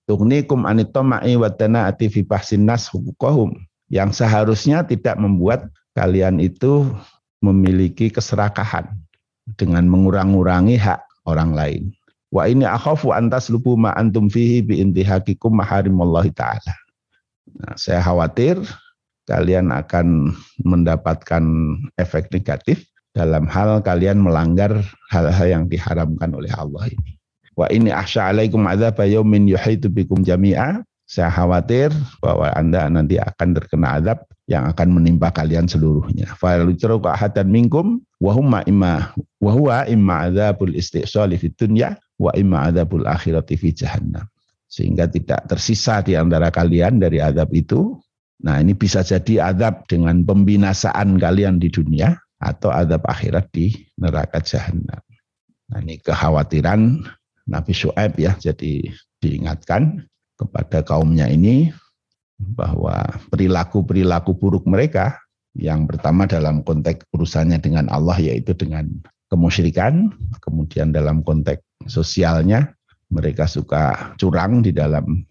Tugnikum 0.06 0.66
anitoma'i 0.66 1.34
wa 1.34 1.50
tana'ati 1.50 2.06
fi 2.06 2.22
bahsin 2.22 2.62
nas 2.62 2.86
hukukohum. 2.86 3.58
Yang 3.87 4.23
seharusnya 4.23 4.83
tidak 4.83 5.14
membuat 5.19 5.71
kalian 5.95 6.43
itu 6.43 6.90
memiliki 7.38 8.11
keserakahan 8.11 8.90
dengan 9.55 9.87
mengurang-urangi 9.87 10.75
hak 10.75 11.00
orang 11.26 11.55
lain. 11.55 11.83
Wa 12.35 12.50
ini 12.50 12.66
akhafu 12.66 13.14
antas 13.14 13.47
lupu 13.47 13.78
ma 13.78 13.95
antum 13.95 14.26
fihi 14.26 14.61
bi 14.61 14.83
intihakikum 14.83 15.55
maharimallahi 15.55 16.35
ta'ala. 16.35 16.75
Nah, 17.62 17.75
saya 17.78 18.02
khawatir 18.02 18.59
kalian 19.31 19.71
akan 19.71 20.35
mendapatkan 20.66 21.45
efek 21.97 22.35
negatif 22.35 22.83
dalam 23.14 23.47
hal 23.47 23.81
kalian 23.81 24.21
melanggar 24.21 24.83
hal-hal 25.09 25.47
yang 25.47 25.64
diharamkan 25.71 26.35
oleh 26.35 26.50
Allah 26.52 26.90
ini. 26.90 27.16
Wa 27.57 27.71
ini 27.73 27.88
ahsya 27.88 28.35
alaikum 28.35 28.69
adzab 28.69 29.00
yaumin 29.07 29.49
yuhitu 29.49 29.88
bikum 29.88 30.21
jami'a. 30.21 30.85
Saya 31.06 31.30
khawatir 31.30 31.94
bahwa 32.18 32.50
Anda 32.50 32.90
nanti 32.90 33.14
akan 33.14 33.54
terkena 33.54 34.02
azab 34.02 34.26
yang 34.50 34.66
akan 34.66 34.98
menimpa 34.98 35.30
kalian 35.30 35.70
seluruhnya. 35.70 36.34
Minkum 37.46 38.02
imma 38.66 39.06
imma 39.86 40.16
istisali 40.75 41.38
fid 41.38 41.54
wa 42.18 42.30
imma 42.34 42.58
akhirati 43.06 43.54
fi 43.54 43.70
jahannam. 43.70 44.26
Sehingga 44.66 45.06
tidak 45.06 45.46
tersisa 45.46 46.02
di 46.02 46.18
antara 46.18 46.50
kalian 46.50 46.98
dari 46.98 47.22
azab 47.22 47.54
itu. 47.54 48.02
Nah, 48.42 48.58
ini 48.58 48.75
bisa 48.75 49.06
jadi 49.06 49.54
azab 49.54 49.86
dengan 49.86 50.26
pembinasaan 50.26 51.16
kalian 51.22 51.62
di 51.62 51.70
dunia 51.70 52.18
atau 52.42 52.68
adab 52.75 53.06
akhirat 53.06 53.48
di 53.54 53.72
neraka 53.96 54.42
jahanam. 54.42 55.00
Nah, 55.70 55.78
ini 55.80 56.02
kekhawatiran 56.02 57.00
Nabi 57.46 57.72
Shu'aib 57.72 58.18
ya, 58.18 58.34
jadi 58.36 58.90
diingatkan 59.22 60.04
kepada 60.37 60.85
kaumnya 60.85 61.26
ini 61.28 61.73
bahwa 62.37 63.05
perilaku-perilaku 63.33 64.37
buruk 64.37 64.69
mereka 64.69 65.16
yang 65.57 65.88
pertama 65.88 66.28
dalam 66.28 66.61
konteks 66.61 67.09
urusannya 67.16 67.57
dengan 67.64 67.88
Allah 67.88 68.21
yaitu 68.21 68.52
dengan 68.52 68.85
kemusyrikan, 69.33 70.12
kemudian 70.45 70.93
dalam 70.93 71.25
konteks 71.25 71.64
sosialnya 71.88 72.76
mereka 73.09 73.49
suka 73.49 74.12
curang 74.21 74.61
di 74.61 74.76
dalam 74.76 75.25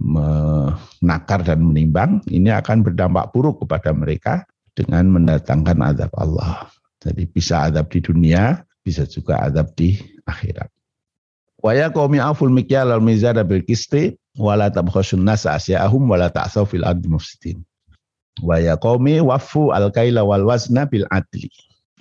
menakar 0.00 1.44
dan 1.44 1.64
menimbang, 1.64 2.20
ini 2.28 2.52
akan 2.52 2.84
berdampak 2.84 3.32
buruk 3.32 3.64
kepada 3.64 3.92
mereka 3.96 4.44
dengan 4.76 5.08
mendatangkan 5.12 5.80
azab 5.80 6.12
Allah. 6.16 6.68
Jadi 7.00 7.24
bisa 7.28 7.68
azab 7.68 7.88
di 7.88 8.00
dunia, 8.04 8.60
bisa 8.84 9.08
juga 9.08 9.40
azab 9.40 9.72
di 9.76 9.96
akhirat. 10.28 10.68
Wa 11.60 11.76
ya 11.76 11.92
qaumi 11.92 12.20
aful 12.20 12.52
mikyal 12.52 12.92
al 12.92 13.04
mizan 13.04 13.36
bil 13.44 13.64
qisti 13.64 14.16
wa 14.40 14.56
la 14.56 14.72
tabkhasun 14.72 15.20
nas 15.20 15.44
asya'ahum 15.44 16.08
wa 16.08 16.16
la 16.16 16.32
ta'saw 16.32 16.64
fil 16.64 16.82
ardi 16.88 17.06
mufsidin. 17.06 17.60
Wa 18.40 18.56
ya 18.56 18.80
qaumi 18.80 19.20
wafu 19.20 19.70
al 19.76 19.92
kaila 19.92 20.24
wal 20.24 20.48
wazna 20.48 20.88
bil 20.88 21.04
adli. 21.12 21.52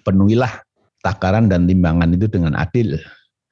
Penuhilah 0.08 0.63
takaran 1.03 1.51
dan 1.51 1.67
timbangan 1.67 2.15
itu 2.15 2.31
dengan 2.31 2.55
adil. 2.55 2.96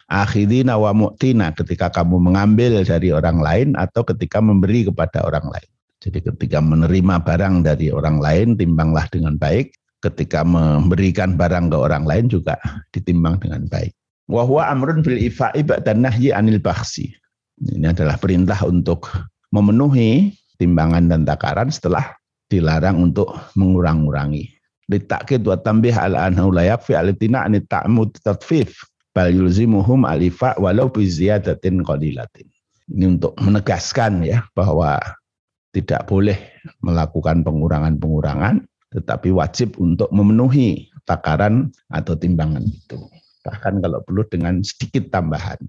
Akhidina 0.08 0.80
wa 0.80 0.96
mu'tina 0.96 1.52
ketika 1.52 1.92
kamu 1.92 2.32
mengambil 2.32 2.80
dari 2.88 3.12
orang 3.12 3.44
lain 3.44 3.68
atau 3.76 4.08
ketika 4.08 4.40
memberi 4.40 4.88
kepada 4.88 5.28
orang 5.28 5.52
lain. 5.52 5.70
Jadi 6.00 6.24
ketika 6.24 6.64
menerima 6.64 7.20
barang 7.26 7.68
dari 7.68 7.92
orang 7.92 8.24
lain, 8.24 8.56
timbanglah 8.56 9.04
dengan 9.12 9.36
baik. 9.36 9.76
Ketika 10.00 10.46
memberikan 10.46 11.36
barang 11.36 11.74
ke 11.74 11.78
orang 11.78 12.06
lain 12.06 12.30
juga 12.30 12.56
ditimbang 12.94 13.42
dengan 13.42 13.66
baik. 13.68 13.92
Wahwa 14.30 14.70
amrun 14.70 15.02
fil 15.02 15.18
ifa'i 15.18 15.66
dan 15.66 16.06
nahyi 16.06 16.32
anil 16.32 16.62
baksi. 16.62 17.12
Ini 17.58 17.90
adalah 17.90 18.22
perintah 18.22 18.62
untuk 18.66 19.10
memenuhi 19.50 20.36
timbangan 20.62 21.10
dan 21.10 21.26
takaran 21.26 21.74
setelah 21.74 22.14
dilarang 22.48 23.02
untuk 23.02 23.34
mengurang-urangi. 23.58 24.54
Litakid 24.88 25.44
wa 25.44 25.60
tambih 25.60 25.92
ala 25.98 26.32
anhu 26.32 26.54
la 26.54 26.64
yakfi 26.64 26.96
alitina 26.96 27.44
anit 27.44 27.68
ta'mud 27.68 28.14
tatfif 28.24 28.88
bal 29.12 29.34
yulzimuhum 29.34 30.08
alifa 30.08 30.56
walau 30.62 30.88
bi 30.88 31.04
ziyadatin 31.04 31.84
qalilatin. 31.84 32.48
Ini 32.88 33.20
untuk 33.20 33.36
menegaskan 33.42 34.24
ya 34.24 34.48
bahwa 34.56 34.96
tidak 35.76 36.08
boleh 36.08 36.40
melakukan 36.80 37.44
pengurangan-pengurangan 37.44 38.64
tetapi 38.96 39.36
wajib 39.36 39.76
untuk 39.82 40.08
memenuhi 40.16 40.88
takaran 41.04 41.68
atau 41.92 42.16
timbangan 42.16 42.64
itu. 42.64 43.12
Bahkan 43.44 43.84
kalau 43.84 44.00
perlu 44.08 44.24
dengan 44.32 44.64
sedikit 44.64 45.12
tambahan. 45.12 45.60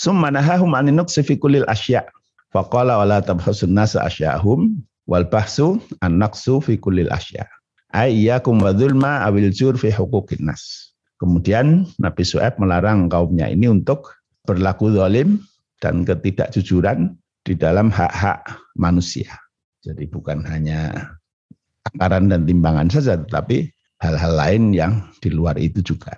Summa 0.00 0.32
nahahum 0.32 0.72
anin 0.72 0.96
nuqsi 0.96 1.20
fi 1.20 1.36
kullil 1.36 1.68
asya. 1.68 2.08
Faqala 2.56 2.96
wala 3.04 3.20
tabhasun 3.20 3.76
nasa 3.76 4.00
asya'hum 4.08 4.80
wal 5.04 5.28
bahsu 5.28 5.76
an 6.00 6.16
naqsu 6.16 6.56
fi 6.64 6.80
kullil 6.80 7.12
asya. 7.12 7.44
Ayyakum 7.92 8.64
wa 8.64 8.72
dzulma 8.72 9.28
awil 9.28 9.52
jur 9.52 9.76
fi 9.76 9.92
huquqin 9.92 10.48
nas. 10.48 10.96
Kemudian 11.20 11.84
Nabi 12.00 12.24
Su'aib 12.24 12.56
melarang 12.56 13.12
kaumnya 13.12 13.52
ini 13.52 13.68
untuk 13.68 14.16
berlaku 14.48 14.88
zalim 14.96 15.44
dan 15.84 16.08
ketidakjujuran 16.08 17.12
di 17.44 17.52
dalam 17.52 17.92
hak-hak 17.92 18.40
manusia. 18.80 19.28
Jadi 19.84 20.08
bukan 20.08 20.40
hanya 20.48 21.12
takaran 21.84 22.32
dan 22.32 22.48
timbangan 22.48 22.88
saja, 22.88 23.20
tetapi 23.20 23.68
hal-hal 24.00 24.32
lain 24.32 24.72
yang 24.72 25.04
di 25.20 25.28
luar 25.28 25.60
itu 25.60 25.84
juga. 25.84 26.16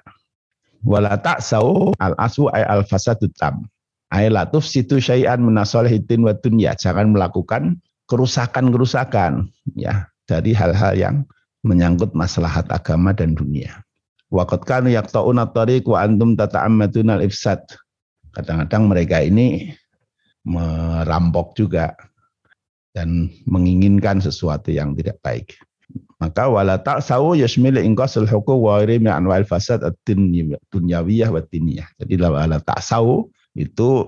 Wala 0.83 1.15
ta'sau 1.15 1.95
al-asu 2.03 2.51
ay 2.51 2.67
al-fasadu 2.67 3.31
tam. 3.39 3.67
Ay 4.13 4.29
latuf 4.29 4.67
situ 4.67 4.99
syai'an 4.99 5.41
minasolihitin 5.41 6.27
wa 6.27 6.35
dunya. 6.37 6.75
Jangan 6.75 7.15
melakukan 7.15 7.79
kerusakan-kerusakan 8.11 9.49
ya 9.79 10.11
dari 10.27 10.53
hal-hal 10.53 10.93
yang 10.99 11.17
menyangkut 11.63 12.13
maslahat 12.13 12.67
agama 12.69 13.15
dan 13.15 13.39
dunia. 13.39 13.81
Waqad 14.33 14.67
kanu 14.67 14.89
yaqta'una 14.91 15.55
tariq 15.55 15.87
wa 15.87 16.03
antum 16.03 16.35
tata'ammaduna 16.35 17.23
al-ifsad. 17.23 17.63
Kadang-kadang 18.33 18.89
mereka 18.89 19.21
ini 19.23 19.71
merampok 20.43 21.55
juga 21.55 21.95
dan 22.93 23.31
menginginkan 23.49 24.21
sesuatu 24.21 24.73
yang 24.73 24.97
tidak 24.99 25.21
baik. 25.23 25.57
Maka 26.23 26.47
wala 26.47 26.79
ta'sau 26.79 27.35
yasmil 27.35 27.83
ingqasul 27.83 28.31
huquq 28.31 28.55
wa 28.55 28.79
ghairi 28.79 29.03
min 29.03 29.11
anwa'il 29.11 29.43
fasad 29.43 29.83
ad-dunyawiyah 29.83 31.29
wa 31.35 31.43
diniyah. 31.43 31.89
Jadi 31.99 32.15
wala 32.23 32.63
ta'sau 32.63 33.27
itu 33.59 34.07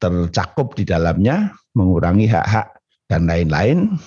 tercakup 0.00 0.72
di 0.74 0.88
dalamnya 0.88 1.52
mengurangi 1.76 2.24
hak-hak 2.24 2.72
dan 3.06 3.28
lain-lain 3.28 4.00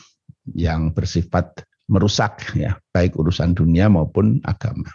yang 0.57 0.89
bersifat 0.89 1.63
merusak 1.85 2.57
ya, 2.57 2.75
baik 2.91 3.13
urusan 3.13 3.53
dunia 3.53 3.87
maupun 3.93 4.41
agama. 4.43 4.89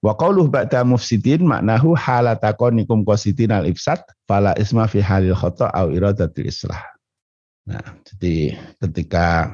Wa 0.00 0.16
qauluh 0.16 0.48
ba'da 0.48 0.80
mufsidin 0.80 1.44
maknahu 1.44 1.92
halatakonikum 1.92 3.04
qasidin 3.04 3.52
al 3.52 3.68
ifsad 3.68 4.00
fala 4.24 4.56
isma 4.56 4.88
fi 4.88 5.04
halil 5.04 5.36
khata 5.36 5.68
au 5.76 5.92
iradatil 5.92 6.48
islah. 6.48 6.80
Nah, 7.68 7.84
jadi 8.08 8.56
ketika 8.80 9.52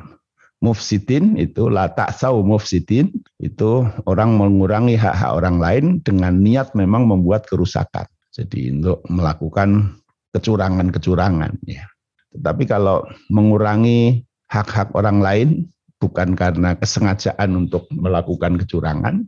mufsidin 0.67 1.39
itu 1.39 1.71
la 1.71 1.87
taksau 1.95 2.43
mufsidin 2.43 3.15
itu 3.39 3.87
orang 4.11 4.35
mengurangi 4.35 4.99
hak-hak 4.99 5.31
orang 5.31 5.63
lain 5.63 5.85
dengan 6.03 6.43
niat 6.43 6.75
memang 6.75 7.07
membuat 7.07 7.47
kerusakan. 7.47 8.11
Jadi 8.35 8.75
untuk 8.75 9.07
melakukan 9.07 9.95
kecurangan-kecurangan 10.35 11.63
ya. 11.65 11.87
Tetapi 12.35 12.67
kalau 12.67 13.07
mengurangi 13.31 14.27
hak-hak 14.51 14.93
orang 14.93 15.23
lain 15.23 15.49
bukan 15.97 16.37
karena 16.37 16.77
kesengajaan 16.77 17.57
untuk 17.57 17.89
melakukan 17.95 18.61
kecurangan, 18.61 19.25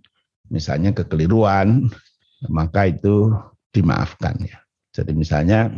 misalnya 0.53 0.93
kekeliruan, 0.93 1.89
maka 2.53 2.93
itu 2.93 3.33
dimaafkan 3.73 4.37
ya. 4.45 4.59
Jadi 4.93 5.17
misalnya 5.17 5.73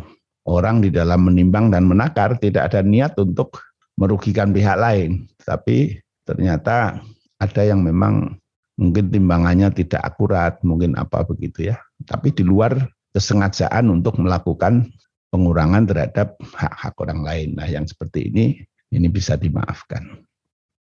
orang 0.48 0.82
di 0.82 0.90
dalam 0.90 1.30
menimbang 1.30 1.70
dan 1.70 1.86
menakar 1.86 2.34
tidak 2.42 2.72
ada 2.72 2.82
niat 2.82 3.14
untuk 3.20 3.69
merugikan 4.00 4.56
pihak 4.56 4.80
lain, 4.80 5.28
tapi 5.44 6.00
ternyata 6.24 7.04
ada 7.36 7.62
yang 7.62 7.84
memang 7.84 8.40
mungkin 8.80 9.12
timbangannya 9.12 9.68
tidak 9.76 10.00
akurat, 10.00 10.56
mungkin 10.64 10.96
apa 10.96 11.20
begitu 11.28 11.68
ya. 11.68 11.76
Tapi 12.08 12.32
di 12.32 12.40
luar 12.40 12.80
kesengajaan 13.12 13.92
untuk 13.92 14.16
melakukan 14.16 14.88
pengurangan 15.28 15.84
terhadap 15.84 16.40
hak-hak 16.56 16.96
orang 16.96 17.20
lain. 17.20 17.48
Nah, 17.60 17.68
yang 17.68 17.84
seperti 17.84 18.32
ini 18.32 18.64
ini 18.88 19.06
bisa 19.12 19.36
dimaafkan. 19.36 20.24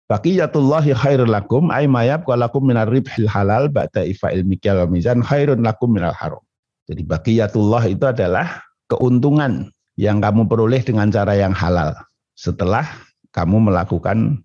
Baqiyatullahi 0.05 0.93
khairul 0.93 1.31
lakum 1.31 1.73
ay 1.73 1.89
mayab 1.89 2.29
lakum 2.29 2.61
minar 2.61 2.85
ribhil 2.85 3.25
halal 3.25 3.71
ba'da 3.71 4.05
ifa'il 4.05 4.45
mikyal 4.45 4.85
mizan 4.85 5.25
khairun 5.25 5.65
lakum 5.65 5.89
minal 5.89 6.13
haram. 6.13 6.43
Jadi 6.85 7.01
baqiyatullah 7.01 7.89
itu 7.89 8.05
adalah 8.05 8.61
keuntungan 8.85 9.73
yang 9.97 10.21
kamu 10.21 10.45
peroleh 10.45 10.85
dengan 10.85 11.09
cara 11.09 11.33
yang 11.33 11.57
halal 11.57 11.97
setelah 12.35 12.85
kamu 13.31 13.71
melakukan 13.71 14.43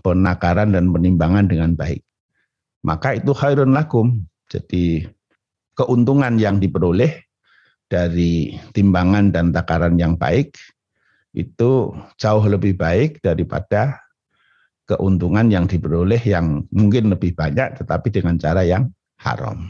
penakaran 0.00 0.70
dan 0.70 0.88
penimbangan 0.94 1.50
dengan 1.50 1.74
baik. 1.74 2.00
Maka 2.82 3.18
itu 3.18 3.34
khairun 3.34 3.74
lakum. 3.74 4.22
Jadi 4.50 5.06
keuntungan 5.74 6.38
yang 6.38 6.62
diperoleh 6.62 7.26
dari 7.90 8.56
timbangan 8.72 9.34
dan 9.34 9.52
takaran 9.52 10.00
yang 10.00 10.16
baik 10.16 10.56
itu 11.32 11.92
jauh 12.16 12.44
lebih 12.44 12.76
baik 12.76 13.20
daripada 13.24 14.00
keuntungan 14.84 15.48
yang 15.48 15.64
diperoleh 15.64 16.20
yang 16.28 16.68
mungkin 16.68 17.08
lebih 17.08 17.32
banyak 17.32 17.80
tetapi 17.80 18.08
dengan 18.12 18.36
cara 18.36 18.64
yang 18.66 18.92
haram. 19.16 19.64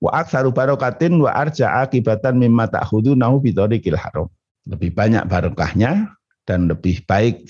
Wa 0.00 0.24
aktsaru 0.24 0.54
barokatin 0.54 1.18
wa 1.18 1.34
arja 1.34 1.82
akibatan 1.84 2.38
mimma 2.40 2.70
ta'khudunahu 2.70 3.42
bidzariqil 3.44 3.98
haram. 3.98 4.30
Lebih 4.68 4.92
banyak 4.92 5.24
barokahnya 5.28 6.12
dan 6.44 6.68
lebih 6.68 7.04
baik 7.08 7.48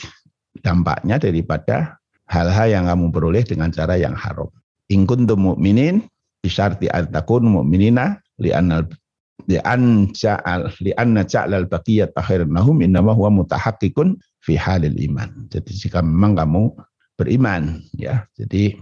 dampaknya 0.62 1.16
daripada 1.18 1.98
hal-hal 2.30 2.68
yang 2.70 2.84
kamu 2.86 3.10
peroleh 3.10 3.42
dengan 3.42 3.74
cara 3.74 3.98
yang 3.98 4.14
haram. 4.14 4.50
In 4.90 5.06
kuntum 5.06 5.54
mu'minin 5.54 6.06
bisyarti 6.42 6.90
an 6.90 7.10
takun 7.10 7.46
mu'minina 7.46 8.18
li'annal 8.38 8.86
li'an 9.46 10.10
ja'al 10.14 10.70
li'anna 10.82 11.26
ja'lal 11.26 11.66
baqiyat 11.66 12.14
khairan 12.14 12.54
lahum 12.54 12.78
innama 12.82 13.14
huwa 13.14 13.42
mutahaqqiqun 13.42 14.18
fi 14.42 14.54
halil 14.54 14.94
iman. 15.10 15.50
Jadi 15.50 15.72
jika 15.74 16.02
memang 16.02 16.38
kamu 16.38 16.62
beriman 17.18 17.82
ya. 17.98 18.24
Jadi 18.38 18.78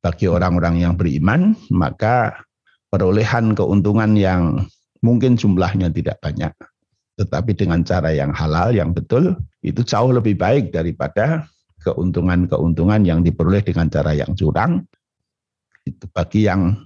bagi 0.00 0.26
orang-orang 0.26 0.80
yang 0.80 0.94
beriman 0.96 1.52
maka 1.68 2.40
perolehan 2.88 3.52
keuntungan 3.52 4.16
yang 4.16 4.64
mungkin 5.04 5.36
jumlahnya 5.36 5.92
tidak 5.92 6.18
banyak 6.24 6.52
tetapi 7.20 7.52
dengan 7.52 7.84
cara 7.84 8.16
yang 8.16 8.32
halal 8.32 8.72
yang 8.72 8.96
betul 8.96 9.36
itu 9.60 9.84
jauh 9.84 10.08
lebih 10.08 10.40
baik 10.40 10.72
daripada 10.72 11.44
keuntungan-keuntungan 11.84 13.04
yang 13.04 13.20
diperoleh 13.20 13.60
dengan 13.60 13.92
cara 13.92 14.16
yang 14.16 14.32
curang 14.32 14.88
itu 15.84 16.08
bagi 16.16 16.48
yang 16.48 16.80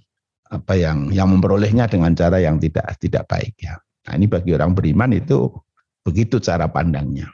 apa 0.50 0.74
yang 0.74 1.14
yang 1.14 1.30
memperolehnya 1.30 1.86
dengan 1.86 2.14
cara 2.18 2.42
yang 2.42 2.58
tidak 2.58 2.98
tidak 2.98 3.26
baik 3.30 3.54
ya. 3.62 3.78
Nah, 4.06 4.12
ini 4.18 4.26
bagi 4.26 4.50
orang 4.54 4.74
beriman 4.74 5.10
itu 5.14 5.50
begitu 6.02 6.42
cara 6.42 6.66
pandangnya. 6.66 7.30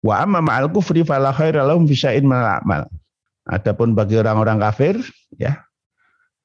Wa 0.00 0.22
amma 0.24 0.40
kufri 0.70 1.02
fala 1.02 1.34
amal. 1.34 2.82
Adapun 3.50 3.98
bagi 3.98 4.14
orang-orang 4.14 4.62
kafir 4.62 5.02
ya 5.34 5.66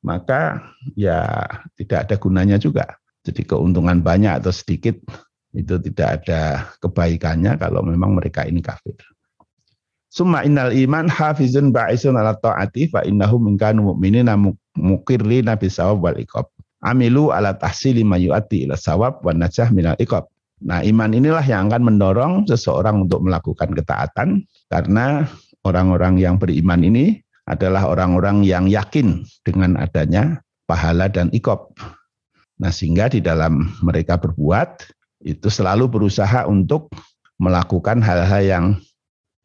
maka 0.05 0.61
ya 0.93 1.45
tidak 1.77 2.09
ada 2.09 2.15
gunanya 2.17 2.57
juga. 2.61 2.97
Jadi 3.25 3.41
keuntungan 3.41 4.05
banyak 4.05 4.37
atau 4.37 4.53
sedikit 4.53 5.01
itu 5.55 5.79
tidak 5.79 6.23
ada 6.23 6.69
kebaikannya 6.83 7.55
kalau 7.57 7.81
memang 7.81 8.15
mereka 8.15 8.43
ini 8.43 8.59
kafir. 8.59 8.95
Summa 10.11 10.47
innal 10.47 10.71
iman 10.71 11.11
hafizun 11.11 11.75
ba'isun 11.75 12.15
ala 12.15 12.39
ta'ati 12.39 12.87
fa 12.87 13.03
innahum 13.03 13.51
in 13.51 13.59
kanu 13.59 13.91
mu'minina 13.91 14.39
mukirrina 14.79 15.59
bisawab 15.59 15.99
wal 15.99 16.15
iqab. 16.15 16.47
Amilu 16.85 17.35
ala 17.35 17.51
tahsili 17.57 18.05
ma 18.07 18.15
yu'ati 18.15 18.63
ila 18.63 18.79
sawab 18.79 19.19
wa 19.25 19.35
najah 19.35 19.73
minal 19.75 19.99
iqab. 19.99 20.23
Nah, 20.63 20.79
iman 20.87 21.11
inilah 21.11 21.43
yang 21.43 21.67
akan 21.67 21.83
mendorong 21.83 22.33
seseorang 22.47 23.03
untuk 23.03 23.27
melakukan 23.27 23.75
ketaatan 23.75 24.47
karena 24.71 25.27
orang-orang 25.67 26.15
yang 26.15 26.39
beriman 26.39 26.79
ini 26.79 27.19
adalah 27.43 27.83
orang-orang 27.91 28.47
yang 28.47 28.71
yakin 28.71 29.27
dengan 29.43 29.75
adanya 29.75 30.39
pahala 30.63 31.11
dan 31.11 31.27
ikop. 31.35 31.75
Nah, 32.55 32.71
sehingga 32.71 33.11
di 33.11 33.19
dalam 33.19 33.67
mereka 33.83 34.15
berbuat 34.15 34.94
itu 35.25 35.49
selalu 35.49 35.89
berusaha 35.89 36.45
untuk 36.45 36.93
melakukan 37.41 37.99
hal-hal 37.99 38.43
yang 38.45 38.65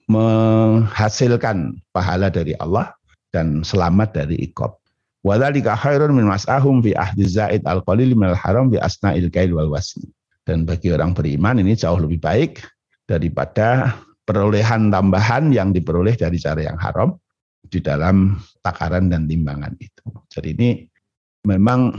menghasilkan 0.07 1.81
pahala 1.90 2.29
dari 2.29 2.53
Allah 2.61 2.93
dan 3.33 3.64
selamat 3.64 4.23
dari 4.23 4.37
ikop. 4.45 4.77
Wadhalika 5.25 5.77
khairun 5.77 6.16
min 6.16 6.29
mas'ahum 6.29 6.85
fi 6.85 6.93
ahdi 6.97 7.25
zaid 7.25 7.64
al-qalil 7.64 8.12
min 8.12 8.33
al-haram 8.33 8.69
bi 8.69 8.77
asna'il 8.77 9.33
kail 9.33 9.57
wal 9.57 9.73
wasni. 9.73 10.09
Dan 10.45 10.69
bagi 10.69 10.93
orang 10.93 11.16
beriman 11.16 11.61
ini 11.61 11.77
jauh 11.77 12.01
lebih 12.01 12.21
baik 12.21 12.64
daripada 13.05 13.97
perolehan 14.25 14.88
tambahan 14.88 15.53
yang 15.53 15.71
diperoleh 15.77 16.16
dari 16.16 16.40
cara 16.40 16.64
yang 16.64 16.79
haram 16.81 17.16
di 17.61 17.79
dalam 17.85 18.40
takaran 18.64 19.12
dan 19.12 19.29
timbangan 19.29 19.77
itu. 19.77 20.07
Jadi 20.33 20.49
ini 20.57 20.69
memang 21.45 21.95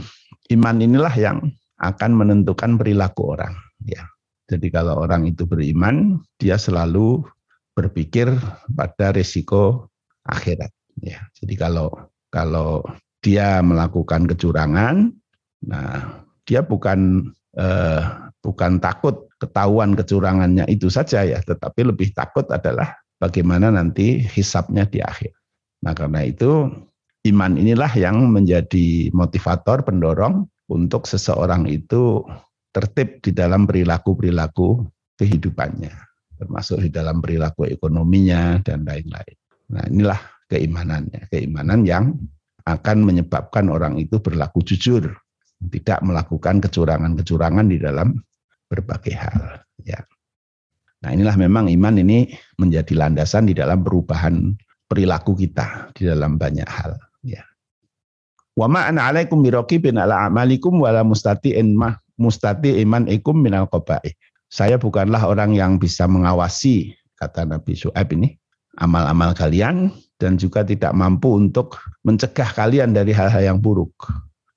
iman 0.50 0.76
inilah 0.82 1.14
yang 1.14 1.38
akan 1.78 2.10
menentukan 2.14 2.74
perilaku 2.78 3.38
orang. 3.38 3.54
Ya, 3.86 4.06
jadi 4.46 4.68
kalau 4.68 5.02
orang 5.02 5.26
itu 5.26 5.48
beriman, 5.48 6.20
dia 6.38 6.60
selalu 6.60 7.24
berpikir 7.72 8.28
pada 8.76 9.16
risiko 9.16 9.88
akhirat. 10.28 10.70
Ya, 11.00 11.24
jadi 11.34 11.54
kalau 11.56 11.88
kalau 12.28 12.84
dia 13.24 13.64
melakukan 13.64 14.28
kecurangan, 14.28 15.14
nah 15.64 16.22
dia 16.44 16.60
bukan 16.60 17.32
eh, 17.56 18.02
bukan 18.42 18.82
takut 18.82 19.30
ketahuan 19.38 19.94
kecurangannya 19.94 20.66
itu 20.68 20.90
saja 20.92 21.24
ya, 21.24 21.38
tetapi 21.42 21.88
lebih 21.88 22.12
takut 22.12 22.46
adalah 22.50 22.98
bagaimana 23.22 23.70
nanti 23.70 24.22
hisapnya 24.22 24.86
di 24.86 24.98
akhir. 24.98 25.32
Nah 25.82 25.94
karena 25.94 26.26
itu 26.26 26.70
iman 27.30 27.52
inilah 27.54 27.90
yang 27.94 28.30
menjadi 28.30 29.10
motivator 29.14 29.86
pendorong 29.86 30.46
untuk 30.70 31.06
seseorang 31.06 31.70
itu 31.70 32.22
tertib 32.72 33.20
di 33.20 33.30
dalam 33.36 33.68
perilaku-perilaku 33.68 34.88
kehidupannya, 35.20 35.92
termasuk 36.40 36.82
di 36.82 36.90
dalam 36.90 37.20
perilaku 37.20 37.68
ekonominya 37.68 38.58
dan 38.64 38.82
lain-lain. 38.88 39.36
Nah, 39.72 39.84
inilah 39.86 40.20
keimanannya, 40.48 41.28
keimanan 41.28 41.84
yang 41.84 42.16
akan 42.64 42.98
menyebabkan 43.04 43.68
orang 43.68 44.00
itu 44.00 44.18
berlaku 44.18 44.64
jujur, 44.64 45.12
tidak 45.70 46.00
melakukan 46.02 46.58
kecurangan-kecurangan 46.64 47.66
di 47.68 47.78
dalam 47.78 48.18
berbagai 48.66 49.14
hal. 49.14 49.62
Ya. 49.84 50.00
Nah, 51.04 51.12
inilah 51.12 51.36
memang 51.36 51.68
iman 51.68 51.94
ini 51.98 52.32
menjadi 52.56 52.94
landasan 52.96 53.50
di 53.50 53.54
dalam 53.54 53.84
perubahan 53.84 54.54
perilaku 54.86 55.36
kita 55.36 55.92
di 55.92 56.08
dalam 56.08 56.40
banyak 56.40 56.66
hal. 56.66 56.96
Ya. 57.24 57.44
Wa 58.52 58.68
ma 58.68 58.86
ana 58.88 59.08
alaikum 59.08 59.40
biraqibin 59.40 59.96
ala 59.96 60.28
amalikum 60.28 60.84
wala 60.84 61.00
mustati'in 61.00 61.72
mah 61.72 62.01
mustati 62.20 62.80
iman 62.82 63.08
ikum 63.08 63.40
minal 63.40 63.68
qaba'i. 63.68 64.12
Saya 64.52 64.76
bukanlah 64.76 65.24
orang 65.24 65.56
yang 65.56 65.80
bisa 65.80 66.04
mengawasi, 66.04 66.92
kata 67.16 67.48
Nabi 67.48 67.72
Su'aib 67.72 68.12
ini, 68.12 68.36
amal-amal 68.80 69.32
kalian 69.32 69.92
dan 70.20 70.36
juga 70.36 70.62
tidak 70.64 70.92
mampu 70.92 71.34
untuk 71.34 71.80
mencegah 72.04 72.52
kalian 72.52 72.92
dari 72.92 73.16
hal-hal 73.16 73.42
yang 73.42 73.58
buruk. 73.58 73.92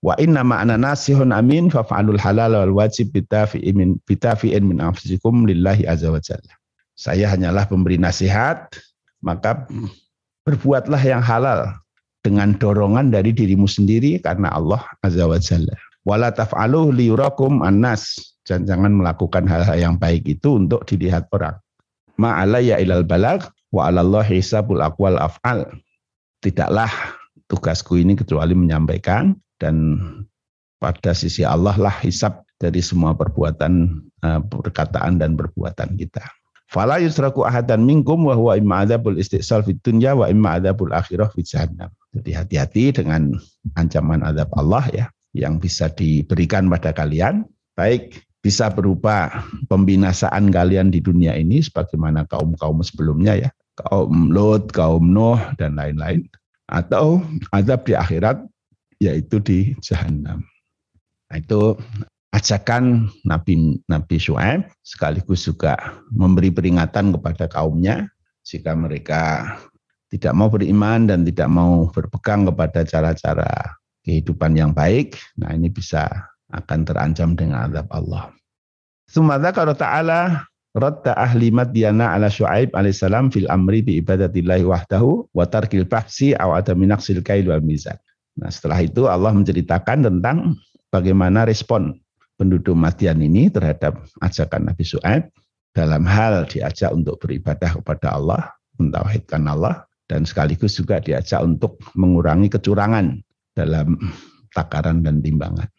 Wa 0.05 0.13
inna 0.21 0.45
ma'ana 0.45 0.77
nasihun 0.77 1.33
amin 1.33 1.73
fa'alul 1.73 2.21
halal 2.21 2.53
wal 2.53 2.85
wajib 2.85 3.09
bitafi'in 3.09 3.73
min 3.73 3.89
bitafi'in 4.05 4.61
min 4.61 4.77
anfusikum 4.77 5.49
lillahi 5.49 5.89
azza 5.89 6.13
wa 6.13 6.21
jalla. 6.21 6.53
Saya 6.93 7.27
hanyalah 7.33 7.65
pemberi 7.65 7.97
nasihat, 7.97 8.69
maka 9.25 9.65
berbuatlah 10.45 11.01
yang 11.01 11.25
halal 11.25 11.73
dengan 12.21 12.53
dorongan 12.53 13.09
dari 13.09 13.33
dirimu 13.33 13.65
sendiri 13.65 14.21
karena 14.21 14.53
Allah 14.53 14.85
azza 15.01 15.25
wa 15.25 15.41
jalla. 15.41 15.73
Wala 16.05 16.29
taf'aluh 16.29 16.93
liyurakum 16.93 17.65
annas. 17.65 18.21
Jangan 18.45 18.93
melakukan 18.93 19.49
hal-hal 19.49 19.73
yang 19.73 19.95
baik 19.97 20.29
itu 20.29 20.61
untuk 20.61 20.85
dilihat 20.85 21.25
orang. 21.33 21.57
Ma'alayya 22.21 22.77
ilal 22.77 23.01
balag 23.01 23.41
wa 23.73 23.89
Allah 23.89 24.21
hisabul 24.21 24.85
aqwal 24.85 25.17
af'al. 25.17 25.65
Tidaklah 26.45 26.93
tugasku 27.49 27.97
ini 27.97 28.13
kecuali 28.13 28.53
menyampaikan 28.53 29.33
dan 29.57 29.97
pada 30.77 31.17
sisi 31.17 31.41
Allah 31.41 31.73
lah 31.73 31.97
hisab 32.05 32.45
dari 32.61 32.85
semua 32.85 33.17
perbuatan, 33.17 33.73
eh, 34.21 34.41
perkataan 34.45 35.17
dan 35.17 35.33
perbuatan 35.33 35.97
kita. 35.97 36.21
Fala 36.69 37.01
yusraku 37.01 37.49
ahadan 37.49 37.81
minkum 37.81 38.29
wa 38.29 38.37
huwa 38.37 38.53
imma 38.53 38.85
adzabul 38.85 39.17
istisal 39.17 39.65
fid 39.65 39.81
dunya 39.81 40.13
wa 40.13 40.29
imma 40.29 40.61
adzabul 40.61 40.93
akhirah 40.93 41.33
fi 41.33 41.41
jahannam. 41.41 41.89
Jadi 42.13 42.29
hati-hati 42.29 42.83
dengan 42.93 43.33
ancaman 43.73 44.21
azab 44.21 44.53
Allah 44.53 44.85
ya 44.93 45.05
yang 45.35 45.59
bisa 45.59 45.91
diberikan 45.91 46.71
pada 46.71 46.95
kalian, 46.95 47.43
baik 47.75 48.23
bisa 48.39 48.71
berupa 48.71 49.43
pembinasaan 49.67 50.47
kalian 50.47 50.95
di 50.95 51.03
dunia 51.03 51.35
ini 51.35 51.59
sebagaimana 51.59 52.23
kaum-kaum 52.31 52.79
sebelumnya 52.79 53.35
ya, 53.35 53.49
kaum 53.75 54.31
Lot, 54.31 54.71
kaum 54.71 55.11
Nuh 55.11 55.37
dan 55.59 55.75
lain-lain. 55.75 56.23
Atau 56.71 57.21
azab 57.53 57.85
di 57.85 57.93
akhirat 57.93 58.41
yaitu 58.97 59.37
di 59.43 59.59
jahanam. 59.83 60.41
Nah, 61.29 61.37
itu 61.37 61.75
ajakan 62.31 63.11
Nabi 63.27 63.79
Nabi 63.91 64.15
Shu'aib 64.17 64.71
sekaligus 64.81 65.45
juga 65.45 65.99
memberi 66.09 66.49
peringatan 66.49 67.13
kepada 67.13 67.45
kaumnya 67.51 68.07
jika 68.45 68.73
mereka 68.73 69.55
tidak 70.09 70.33
mau 70.37 70.47
beriman 70.47 71.09
dan 71.09 71.25
tidak 71.25 71.49
mau 71.49 71.89
berpegang 71.91 72.47
kepada 72.47 72.85
cara-cara 72.85 73.49
kehidupan 74.05 74.53
yang 74.53 74.71
baik, 74.71 75.17
nah 75.35 75.51
ini 75.51 75.73
bisa 75.73 76.05
akan 76.53 76.85
terancam 76.85 77.33
dengan 77.33 77.67
azab 77.67 77.89
Allah. 77.89 78.29
Sumada 79.09 79.49
kalau 79.49 79.73
ta'ala 79.73 80.45
Radda 80.75 81.15
ahli 81.15 81.55
Madyana 81.55 82.19
ala 82.19 82.27
Shu'aib 82.27 82.75
alaihissalam 82.75 83.31
fil 83.31 83.47
amri 83.47 83.79
bi 83.79 84.03
ibadatillahi 84.03 84.67
wahdahu 84.67 85.31
wa 85.31 85.47
tarkil 85.47 85.87
bahsi 85.87 86.35
aw 86.35 86.51
adami 86.59 86.91
kail 87.23 87.47
wal 87.47 87.63
mizan. 87.63 87.95
Nah 88.35 88.51
setelah 88.51 88.83
itu 88.83 89.07
Allah 89.07 89.31
menceritakan 89.31 90.03
tentang 90.03 90.59
bagaimana 90.91 91.47
respon 91.47 91.95
penduduk 92.35 92.75
Madian 92.75 93.23
ini 93.23 93.47
terhadap 93.47 94.03
ajakan 94.19 94.67
Nabi 94.67 94.83
Shu'aib 94.83 95.31
dalam 95.71 96.03
hal 96.03 96.43
diajak 96.43 96.91
untuk 96.91 97.23
beribadah 97.23 97.79
kepada 97.79 98.19
Allah, 98.19 98.51
mentauhidkan 98.75 99.47
Allah, 99.47 99.87
dan 100.11 100.27
sekaligus 100.27 100.75
juga 100.75 100.99
diajak 100.99 101.39
untuk 101.39 101.79
mengurangi 101.95 102.51
kecurangan 102.51 103.15
dalam 103.55 103.95
takaran 104.51 105.01
dan 105.01 105.23
timbangan. 105.23 105.71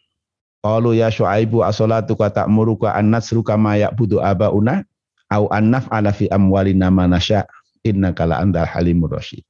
Qalu 0.65 0.99
ya 0.99 1.13
Syuaibu 1.13 1.61
asolatu 1.61 2.17
kata 2.17 2.49
muruka 2.49 2.91
an 2.91 3.13
nasru 3.13 3.45
kama 3.45 3.77
ya'budu 3.77 4.19
abauna 4.19 4.83
au 5.29 5.47
annaf 5.53 5.85
ala 5.93 6.09
fi 6.11 6.27
amwalina 6.27 6.89
manasya 6.89 7.45
innaka 7.85 8.25
la 8.25 8.41
antal 8.41 8.67
halimur 8.67 9.15
rasyid. 9.15 9.45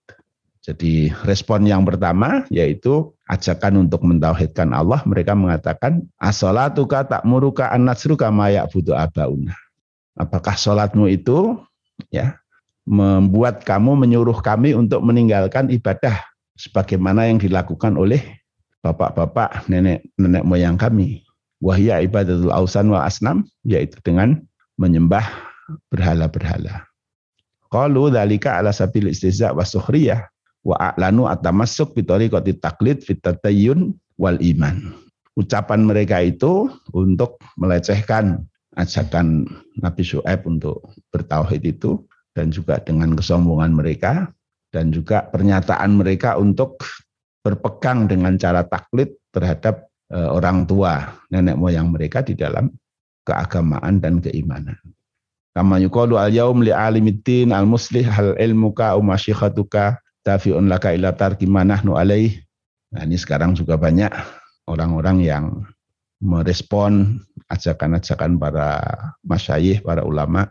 Jadi 0.68 1.16
respon 1.24 1.63
yang 1.63 1.88
pertama 1.88 2.44
yaitu 2.52 3.16
ajakan 3.32 3.88
untuk 3.88 4.04
mentauhidkan 4.04 4.76
Allah. 4.76 5.00
Mereka 5.08 5.32
mengatakan 5.32 6.04
asolatu 6.20 6.84
kata 6.84 7.24
muruka 7.24 7.72
an 7.72 7.88
nasru 7.88 8.20
kama 8.20 8.52
ya'budu 8.52 8.92
abauna. 8.92 9.56
Apakah 10.20 10.60
sholatmu 10.60 11.08
itu 11.08 11.56
ya 12.12 12.36
membuat 12.84 13.63
kamu 13.63 13.96
menyuruh 13.96 14.44
kami 14.44 14.76
untuk 14.76 15.00
meninggalkan 15.08 15.72
ibadah 15.72 16.20
sebagaimana 16.58 17.30
yang 17.30 17.38
dilakukan 17.38 17.96
oleh 17.96 18.20
bapak-bapak 18.82 19.70
nenek-nenek 19.70 20.43
moyang 20.43 20.76
kami. 20.76 21.24
Wahya 21.58 22.06
ibadatul 22.06 22.54
ausan 22.54 22.93
wa 22.93 23.06
asnam, 23.06 23.46
yaitu 23.65 23.98
dengan 24.06 24.41
menyembah 24.78 25.26
berhala-berhala. 25.89 26.86
Qalu 27.67 28.13
dzalika 28.13 28.62
ala 28.62 28.70
sabil 28.72 29.10
istihza 29.10 29.52
wa 29.52 29.65
sukhriyah 29.65 30.30
wa 30.63 30.76
a'lanu 30.78 31.26
atamassuk 31.28 31.98
bi 31.98 32.06
tariqati 32.06 32.62
taqlid 32.62 33.02
fit 33.04 33.20
wal 34.17 34.38
iman. 34.38 34.93
Ucapan 35.38 35.86
mereka 35.86 36.22
itu 36.22 36.70
untuk 36.93 37.38
melecehkan 37.62 38.46
ajakan 38.78 39.46
Nabi 39.82 40.02
Syuaib 40.06 40.46
untuk 40.46 40.93
bertauhid 41.13 41.65
itu 41.65 42.06
dan 42.34 42.54
juga 42.54 42.82
dengan 42.82 43.17
kesombongan 43.17 43.74
mereka 43.74 44.30
dan 44.78 44.94
juga 44.94 45.26
pernyataan 45.34 45.98
mereka 45.98 46.38
untuk 46.38 46.78
berpegang 47.42 48.06
dengan 48.06 48.38
cara 48.38 48.62
taklid 48.62 49.18
terhadap 49.34 49.90
e, 50.13 50.18
orang 50.22 50.70
tua 50.70 51.18
nenek 51.34 51.58
moyang 51.58 51.90
mereka 51.90 52.22
di 52.22 52.38
dalam 52.38 52.70
keagamaan 53.26 53.98
dan 53.98 54.22
keimanan. 54.22 54.78
Kama 55.58 55.82
yuqalu 55.82 56.22
al 56.22 56.30
yaum 56.30 56.62
li 56.62 56.70
alimiddin 56.70 57.50
al 57.50 57.66
muslih 57.66 58.06
hal 58.06 58.38
ilmuka 58.38 58.94
au 58.94 59.02
masyikhatuka 59.02 59.98
tafi'un 60.22 60.70
laka 60.70 60.94
ila 60.94 61.18
tarki 61.18 61.50
manahnu 61.50 61.98
alaih. 61.98 62.38
Nah, 62.94 63.02
ini 63.10 63.18
sekarang 63.18 63.58
juga 63.58 63.74
banyak 63.74 64.13
orang-orang 64.70 65.26
yang 65.26 65.66
merespon 66.22 67.18
ajakan-ajakan 67.50 68.38
para 68.38 68.86
masyayikh, 69.26 69.82
para 69.82 70.06
ulama 70.06 70.46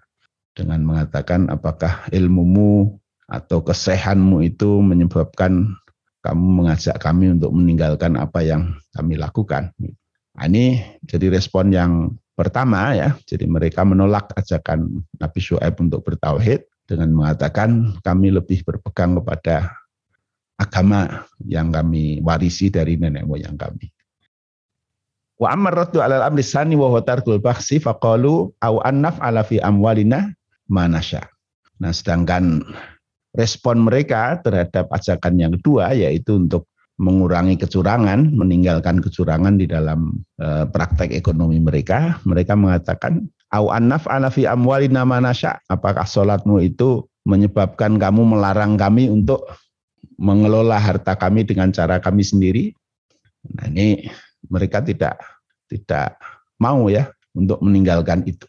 dengan 0.57 0.83
mengatakan 0.83 1.47
apakah 1.53 2.09
ilmumu 2.11 2.99
atau 3.27 3.63
kesehanmu 3.63 4.43
itu 4.47 4.79
menyebabkan 4.83 5.75
kamu 6.23 6.47
mengajak 6.63 6.99
kami 6.99 7.39
untuk 7.39 7.55
meninggalkan 7.55 8.19
apa 8.19 8.43
yang 8.43 8.75
kami 8.91 9.15
lakukan. 9.15 9.71
Nah, 10.35 10.45
ini 10.51 10.83
jadi 11.07 11.31
respon 11.31 11.71
yang 11.71 12.19
pertama 12.35 12.99
ya. 12.99 13.15
Jadi 13.27 13.47
mereka 13.47 13.87
menolak 13.87 14.35
ajakan 14.35 15.07
Nabi 15.23 15.39
Syuaib 15.39 15.79
untuk 15.79 16.03
bertauhid 16.03 16.67
dengan 16.87 17.15
mengatakan 17.15 17.95
kami 18.03 18.35
lebih 18.35 18.67
berpegang 18.67 19.19
kepada 19.23 19.71
agama 20.59 21.27
yang 21.47 21.71
kami 21.71 22.19
warisi 22.27 22.75
dari 22.75 22.99
nenek 22.99 23.23
moyang 23.23 23.55
kami. 23.55 23.91
Wa 25.37 25.53
amar 25.53 25.87
raddu 25.87 26.01
alal 26.01 26.25
amri 26.25 26.43
sani 26.43 26.75
wa 26.75 26.89
tarkul 27.05 27.39
baksi 27.39 27.77
faqalu 27.77 28.51
au 28.57 28.75
annaf 28.83 29.21
ala 29.21 29.45
fi 29.45 29.61
amwalina 29.61 30.33
manasya. 30.67 31.29
Nah, 31.77 31.93
sedangkan 31.93 32.65
respon 33.37 33.85
mereka 33.85 34.41
terhadap 34.41 34.89
ajakan 34.91 35.35
yang 35.37 35.53
kedua 35.61 35.93
yaitu 35.93 36.41
untuk 36.41 36.67
mengurangi 36.97 37.61
kecurangan, 37.61 38.33
meninggalkan 38.33 39.05
kecurangan 39.05 39.61
di 39.61 39.69
dalam 39.69 40.17
e, 40.41 40.65
praktek 40.65 41.13
ekonomi 41.13 41.61
mereka. 41.61 42.17
Mereka 42.25 42.57
mengatakan, 42.57 43.29
"Au 43.53 43.69
annaf 43.69 44.09
anafi 44.09 44.49
amwali 44.49 44.89
nama 44.89 45.21
nasya." 45.21 45.61
Apakah 45.69 46.09
sholatmu 46.09 46.65
itu 46.65 47.05
menyebabkan 47.29 48.01
kamu 48.01 48.25
melarang 48.25 48.81
kami 48.81 49.13
untuk 49.13 49.45
mengelola 50.17 50.81
harta 50.81 51.13
kami 51.13 51.45
dengan 51.45 51.69
cara 51.69 52.01
kami 52.01 52.25
sendiri? 52.25 52.73
Nah, 53.53 53.69
ini 53.69 54.09
mereka 54.49 54.81
tidak 54.81 55.21
tidak 55.69 56.17
mau 56.57 56.89
ya 56.89 57.13
untuk 57.37 57.61
meninggalkan 57.61 58.25
itu. 58.25 58.49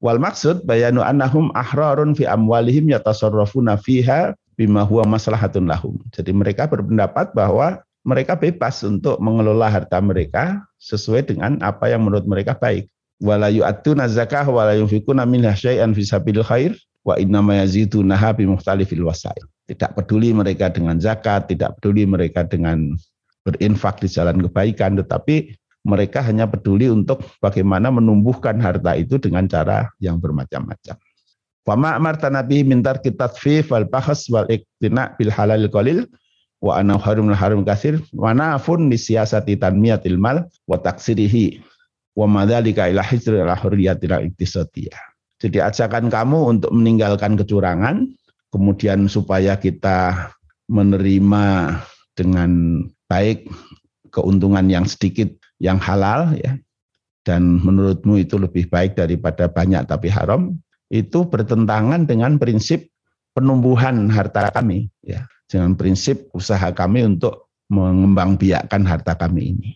Wal 0.00 0.16
maksud 0.16 0.64
bayanu 0.64 1.04
annahum 1.04 1.52
ahrarun 1.52 2.16
fi 2.16 2.24
amwalihim 2.24 2.88
yatasarrafuna 2.88 3.76
fiha 3.76 4.32
bima 4.56 4.80
huwa 4.80 5.04
maslahatun 5.16 5.68
lahum. 5.68 6.00
Jadi 6.16 6.32
mereka 6.32 6.64
berpendapat 6.64 7.36
bahwa 7.36 7.84
mereka 8.00 8.32
bebas 8.32 8.80
untuk 8.80 9.20
mengelola 9.20 9.68
harta 9.68 10.00
mereka 10.00 10.64
sesuai 10.80 11.28
dengan 11.28 11.60
apa 11.60 11.92
yang 11.92 12.08
menurut 12.08 12.24
mereka 12.24 12.56
baik. 12.56 12.88
Wala 13.20 13.52
yu'attuna 13.52 14.08
zakah 14.08 14.48
wala 14.48 14.72
yunfikuna 14.80 15.28
minha 15.28 15.52
syai'an 15.52 15.92
fi 15.92 16.00
sabilil 16.08 16.48
khair 16.48 16.72
wa 17.04 17.20
innama 17.20 17.60
yazidunaha 17.60 18.32
bi 18.32 18.48
mukhtalifil 18.48 19.04
wasail. 19.04 19.44
Tidak 19.68 19.92
peduli 19.92 20.32
mereka 20.32 20.72
dengan 20.72 20.96
zakat, 20.96 21.52
tidak 21.52 21.76
peduli 21.76 22.08
mereka 22.08 22.48
dengan 22.48 22.96
berinfak 23.44 24.00
di 24.00 24.08
jalan 24.08 24.40
kebaikan, 24.48 24.96
tetapi 24.96 25.59
mereka 25.84 26.20
hanya 26.20 26.44
peduli 26.44 26.92
untuk 26.92 27.24
bagaimana 27.40 27.88
menumbuhkan 27.88 28.60
harta 28.60 28.96
itu 28.96 29.16
dengan 29.16 29.48
cara 29.48 29.88
yang 29.96 30.20
bermacam-macam. 30.20 30.96
Fama 31.64 31.96
amarta 31.96 32.32
nabi 32.32 32.64
mintar 32.64 33.00
kitatfi 33.00 33.64
wal 33.68 33.84
bahas 33.88 34.24
wal 34.32 34.48
iktina 34.48 35.12
bil 35.16 35.32
halal 35.32 35.68
qalil 35.68 36.08
wa 36.60 36.76
ana 36.80 37.00
harum 37.00 37.32
harum 37.32 37.64
kasir 37.64 38.00
wa 38.12 38.32
nafun 38.36 38.92
li 38.92 38.96
siyasati 38.96 39.56
tanmiyatil 39.56 40.20
mal 40.20 40.48
wa 40.68 40.76
taksirihi 40.76 41.60
wa 42.16 42.28
madzalika 42.28 42.88
ila 42.88 43.00
hijri 43.00 43.40
al 43.40 43.52
hurriyatil 43.56 44.12
iktisadiyah. 44.32 45.00
Jadi 45.40 45.56
ajakan 45.56 46.12
kamu 46.12 46.38
untuk 46.58 46.68
meninggalkan 46.76 47.32
kecurangan, 47.40 48.12
kemudian 48.52 49.08
supaya 49.08 49.56
kita 49.56 50.28
menerima 50.68 51.76
dengan 52.12 52.84
baik 53.08 53.48
keuntungan 54.12 54.68
yang 54.68 54.84
sedikit 54.84 55.32
yang 55.60 55.78
halal 55.78 56.34
ya 56.34 56.56
dan 57.22 57.60
menurutmu 57.60 58.16
itu 58.16 58.40
lebih 58.40 58.66
baik 58.72 58.96
daripada 58.96 59.46
banyak 59.46 59.84
tapi 59.84 60.08
haram 60.08 60.56
itu 60.90 61.28
bertentangan 61.28 62.08
dengan 62.08 62.40
prinsip 62.40 62.90
penumbuhan 63.36 64.10
harta 64.10 64.50
kami 64.50 64.90
ya 65.04 65.28
dengan 65.46 65.78
prinsip 65.78 66.32
usaha 66.34 66.72
kami 66.74 67.06
untuk 67.06 67.50
mengembangbiakkan 67.70 68.82
harta 68.82 69.14
kami 69.14 69.54
ini. 69.54 69.70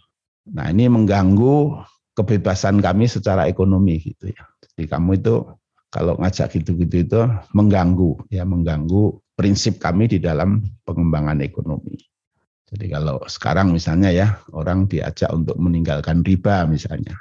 Nah, 0.51 0.71
ini 0.71 0.91
mengganggu 0.91 1.83
kebebasan 2.15 2.83
kami 2.83 3.07
secara 3.07 3.47
ekonomi 3.51 4.03
gitu 4.03 4.31
ya. 4.31 4.45
Jadi 4.75 4.91
kamu 4.91 5.23
itu 5.23 5.47
kalau 5.91 6.19
ngajak 6.19 6.59
gitu-gitu 6.59 7.07
itu 7.07 7.21
mengganggu 7.55 8.27
ya 8.31 8.43
mengganggu 8.43 9.19
prinsip 9.39 9.79
kami 9.79 10.11
di 10.11 10.19
dalam 10.19 10.63
pengembangan 10.83 11.39
ekonomi. 11.43 11.99
Jadi 12.75 12.91
kalau 12.91 13.23
sekarang 13.31 13.71
misalnya 13.71 14.11
ya 14.11 14.29
orang 14.51 14.91
diajak 14.91 15.31
untuk 15.31 15.55
meninggalkan 15.63 16.27
riba 16.27 16.67
misalnya, 16.67 17.15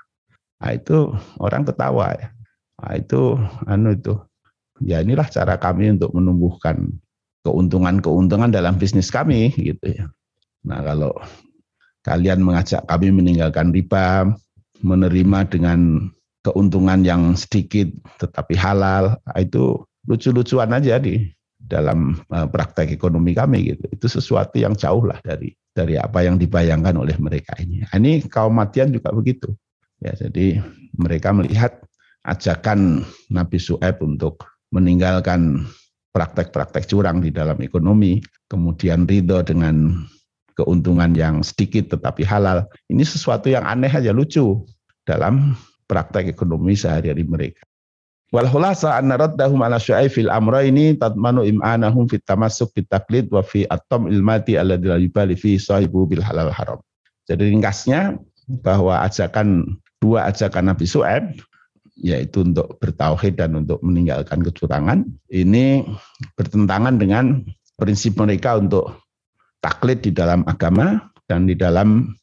nah 0.58 0.74
itu 0.74 1.14
orang 1.38 1.62
ketawa 1.62 2.10
ya. 2.18 2.34
Nah, 2.82 2.94
itu 2.98 3.38
anu 3.70 3.94
itu 3.94 4.18
ya 4.82 5.06
inilah 5.06 5.30
cara 5.30 5.62
kami 5.62 5.94
untuk 5.94 6.10
menumbuhkan 6.18 6.98
keuntungan-keuntungan 7.46 8.50
dalam 8.50 8.82
bisnis 8.82 9.14
kami 9.14 9.54
gitu 9.54 9.94
ya. 9.94 10.10
Nah 10.66 10.82
kalau 10.82 11.14
kalian 12.02 12.42
mengajak 12.42 12.82
kami 12.90 13.14
meninggalkan 13.14 13.70
riba, 13.70 14.34
menerima 14.82 15.40
dengan 15.54 16.10
keuntungan 16.44 17.06
yang 17.06 17.38
sedikit 17.38 17.88
tetapi 18.20 18.58
halal, 18.58 19.16
nah, 19.22 19.38
itu 19.40 19.86
lucu-lucuan 20.10 20.74
aja 20.76 21.00
di 21.00 21.32
dalam 21.64 22.20
uh, 22.30 22.48
praktek 22.48 22.92
ekonomi 22.92 23.32
kami 23.32 23.74
gitu. 23.74 23.86
Itu 23.90 24.06
sesuatu 24.12 24.60
yang 24.60 24.76
jauh 24.76 25.08
lah 25.08 25.18
dari 25.24 25.56
dari 25.74 25.98
apa 25.98 26.22
yang 26.22 26.38
dibayangkan 26.38 26.94
oleh 27.00 27.18
mereka 27.18 27.58
ini. 27.58 27.82
Nah, 27.82 27.96
ini 27.98 28.22
kaum 28.28 28.54
matian 28.54 28.94
juga 28.94 29.10
begitu. 29.10 29.56
Ya, 30.04 30.14
jadi 30.14 30.60
mereka 31.00 31.32
melihat 31.32 31.80
ajakan 32.28 33.08
Nabi 33.32 33.58
Su'aib 33.58 34.04
untuk 34.04 34.44
meninggalkan 34.76 35.64
praktek-praktek 36.14 36.86
curang 36.86 37.26
di 37.26 37.34
dalam 37.34 37.58
ekonomi, 37.64 38.22
kemudian 38.46 39.10
ridho 39.10 39.42
dengan 39.42 40.06
keuntungan 40.54 41.18
yang 41.18 41.42
sedikit 41.42 41.98
tetapi 41.98 42.22
halal. 42.22 42.70
Ini 42.92 43.02
sesuatu 43.02 43.50
yang 43.50 43.66
aneh 43.66 43.90
aja 43.90 44.14
lucu 44.14 44.62
dalam 45.04 45.58
praktek 45.90 46.30
ekonomi 46.30 46.78
sehari-hari 46.78 47.26
mereka. 47.26 47.66
Wal 48.34 48.50
khulasa 48.50 48.98
anna 48.98 49.14
raddahum 49.14 49.62
ala 49.62 49.78
syu'ai 49.78 50.10
fil 50.10 50.26
ini 50.66 50.98
tatmanu 50.98 51.46
im'anahum 51.46 52.10
fit 52.10 52.26
tamassuk 52.26 52.74
fit 52.74 52.90
taklid 52.90 53.30
wa 53.30 53.46
fi 53.46 53.70
atom 53.70 54.10
ilmati 54.10 54.58
alladhi 54.58 54.90
la 54.90 54.98
yubali 54.98 55.38
fi 55.38 55.62
sahibu 55.62 56.10
bil 56.10 56.26
halal 56.26 56.50
haram. 56.50 56.82
Jadi 57.30 57.54
ringkasnya 57.54 58.18
bahwa 58.66 59.06
ajakan 59.06 59.78
dua 60.02 60.34
ajakan 60.34 60.74
Nabi 60.74 60.90
Su'aib 60.90 61.30
yaitu 62.02 62.42
untuk 62.42 62.82
bertauhid 62.82 63.38
dan 63.38 63.54
untuk 63.54 63.78
meninggalkan 63.86 64.42
kecurangan 64.42 65.06
ini 65.30 65.86
bertentangan 66.34 66.98
dengan 66.98 67.46
prinsip 67.78 68.18
mereka 68.18 68.58
untuk 68.58 68.98
taklid 69.62 70.02
di 70.02 70.10
dalam 70.10 70.42
agama 70.50 71.06
dan 71.30 71.46
di 71.46 71.54
dalam 71.54 72.18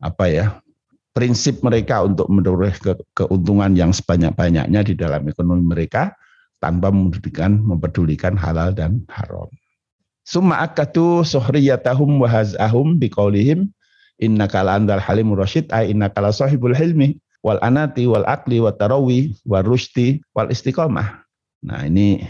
apa 0.00 0.24
ya 0.32 0.46
prinsip 1.12 1.60
mereka 1.60 2.04
untuk 2.04 2.28
mendorong 2.32 2.72
ke, 2.80 2.92
keuntungan 3.12 3.76
yang 3.76 3.92
sebanyak-banyaknya 3.92 4.80
di 4.80 4.94
dalam 4.96 5.28
ekonomi 5.28 5.64
mereka 5.64 6.16
tanpa 6.58 6.88
mempedulikan, 6.88 7.60
mempedulikan 7.60 8.34
halal 8.36 8.72
dan 8.72 9.04
haram. 9.12 9.48
Summa 10.24 10.62
akatu 10.62 11.26
suhriyatahum 11.26 12.22
wa 12.22 12.28
hazahum 12.30 12.96
biqaulihim 12.96 13.68
innaka 14.22 14.62
la 14.62 14.78
andal 14.78 15.02
halim 15.02 15.34
rasyid 15.34 15.68
ay 15.74 15.90
innaka 15.90 16.22
la 16.22 16.30
sahibul 16.30 16.72
hilmi 16.72 17.18
wal 17.42 17.58
anati 17.58 18.06
wal 18.06 18.22
akli 18.24 18.62
wa 18.62 18.70
tarawi 18.70 19.34
wal 19.42 19.66
rushdi 19.66 20.22
wal 20.32 20.46
istiqamah. 20.48 21.26
Nah, 21.66 21.82
ini 21.86 22.22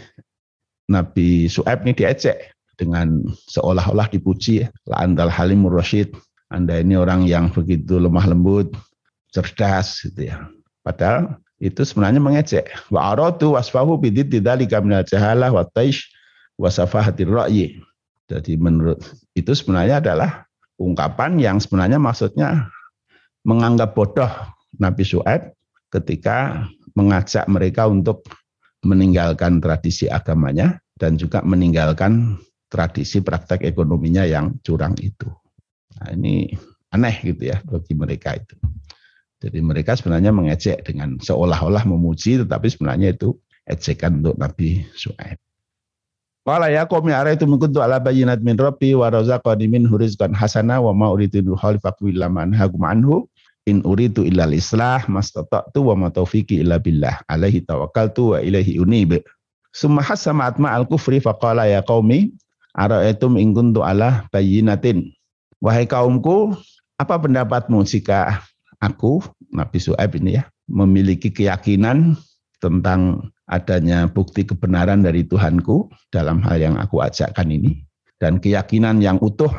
Nabi 0.89 1.47
Su'aib 1.53 1.85
ini 1.85 1.93
diecek 1.93 2.53
dengan 2.81 3.21
seolah-olah 3.53 4.09
dipuji 4.09 4.65
la 4.89 5.05
andal 5.05 5.29
halim 5.29 5.69
rasyid 5.69 6.17
anda 6.53 6.77
ini 6.77 6.95
orang 7.01 7.25
yang 7.25 7.49
begitu 7.49 7.97
lemah 7.97 8.29
lembut, 8.29 8.77
cerdas 9.33 10.05
gitu 10.05 10.29
ya. 10.29 10.45
Padahal 10.85 11.41
itu 11.57 11.81
sebenarnya 11.81 12.21
mengecek. 12.21 12.69
Wa 12.93 13.17
aratu 13.17 13.57
wasfahu 13.57 13.97
bidid 13.97 14.29
dzalika 14.29 14.85
minal 14.85 15.07
jahalah 15.09 15.49
wa 15.49 15.65
taish 15.73 16.13
wa 16.61 16.69
safahatir 16.69 17.33
ra'yi. 17.33 17.81
Jadi 18.29 18.61
menurut 18.61 19.01
itu 19.33 19.57
sebenarnya 19.57 20.05
adalah 20.05 20.45
ungkapan 20.77 21.41
yang 21.41 21.57
sebenarnya 21.57 21.97
maksudnya 21.97 22.69
menganggap 23.49 23.97
bodoh 23.97 24.31
Nabi 24.77 25.03
Su'aib 25.03 25.57
ketika 25.93 26.69
mengajak 26.93 27.49
mereka 27.49 27.89
untuk 27.89 28.25
meninggalkan 28.83 29.63
tradisi 29.63 30.11
agamanya 30.11 30.81
dan 30.99 31.17
juga 31.17 31.41
meninggalkan 31.45 32.37
tradisi 32.67 33.21
praktek 33.21 33.63
ekonominya 33.63 34.27
yang 34.27 34.59
curang 34.65 34.97
itu. 34.99 35.29
Nah, 36.03 36.19
ini 36.19 36.51
aneh 36.91 37.15
gitu 37.23 37.55
ya 37.55 37.63
bagi 37.63 37.95
mereka 37.95 38.35
itu. 38.35 38.59
Jadi 39.39 39.59
mereka 39.63 39.95
sebenarnya 39.95 40.35
mengejek 40.35 40.83
dengan 40.83 41.19
seolah-olah 41.23 41.87
memuji 41.87 42.43
tetapi 42.43 42.67
sebenarnya 42.67 43.15
itu 43.15 43.39
ejekan 43.71 44.19
untuk 44.19 44.35
Nabi 44.35 44.83
Su'aib. 44.99 45.39
Qala 46.43 46.75
ya 46.75 46.83
qaumi 46.91 47.15
araitu 47.15 47.47
min 47.47 47.63
kuntu 47.63 47.79
ala 47.79 48.03
bayyinat 48.03 48.43
min 48.43 48.59
rabbi 48.59 48.99
wa 48.99 49.15
razaqani 49.15 49.71
min 49.71 49.87
rizqan 49.87 50.35
hasana 50.35 50.83
wa 50.83 50.91
ma 50.91 51.07
uridu 51.15 51.55
khalifaku 51.55 52.11
illa 52.11 52.27
man 52.27 52.51
hagum 52.51 52.83
anhu 52.83 53.31
in 53.71 53.79
uridu 53.87 54.27
illa 54.27 54.51
islah 54.51 55.07
mastata'tu 55.07 55.87
wa 55.87 55.95
ma 55.95 56.09
taufiqi 56.11 56.67
illa 56.67 56.83
billah 56.83 57.23
alaihi 57.31 57.63
tawakkaltu 57.63 58.35
wa 58.35 58.39
ilaihi 58.43 58.83
unib. 58.83 59.23
Summa 59.71 60.03
hasama 60.03 60.51
atma 60.51 60.75
al-kufri 60.75 61.23
faqala 61.23 61.71
ya 61.71 61.79
qaumi 61.87 62.35
araitum 62.75 63.39
in 63.39 63.55
kuntu 63.55 63.87
ala 63.87 64.27
bayyinatin 64.35 65.15
Wahai 65.63 65.87
kaumku, 65.87 66.59
apa 66.99 67.23
pendapatmu 67.23 67.87
jika 67.87 68.43
aku, 68.83 69.23
Nabi 69.55 69.79
Su'aib 69.79 70.19
ini 70.19 70.43
ya, 70.43 70.51
memiliki 70.67 71.31
keyakinan 71.31 72.19
tentang 72.59 73.31
adanya 73.47 74.11
bukti 74.11 74.43
kebenaran 74.43 75.07
dari 75.07 75.23
Tuhanku 75.23 75.87
dalam 76.11 76.43
hal 76.43 76.59
yang 76.59 76.75
aku 76.83 76.99
ajakkan 76.99 77.47
ini, 77.47 77.79
dan 78.19 78.43
keyakinan 78.43 78.99
yang 78.99 79.23
utuh 79.23 79.55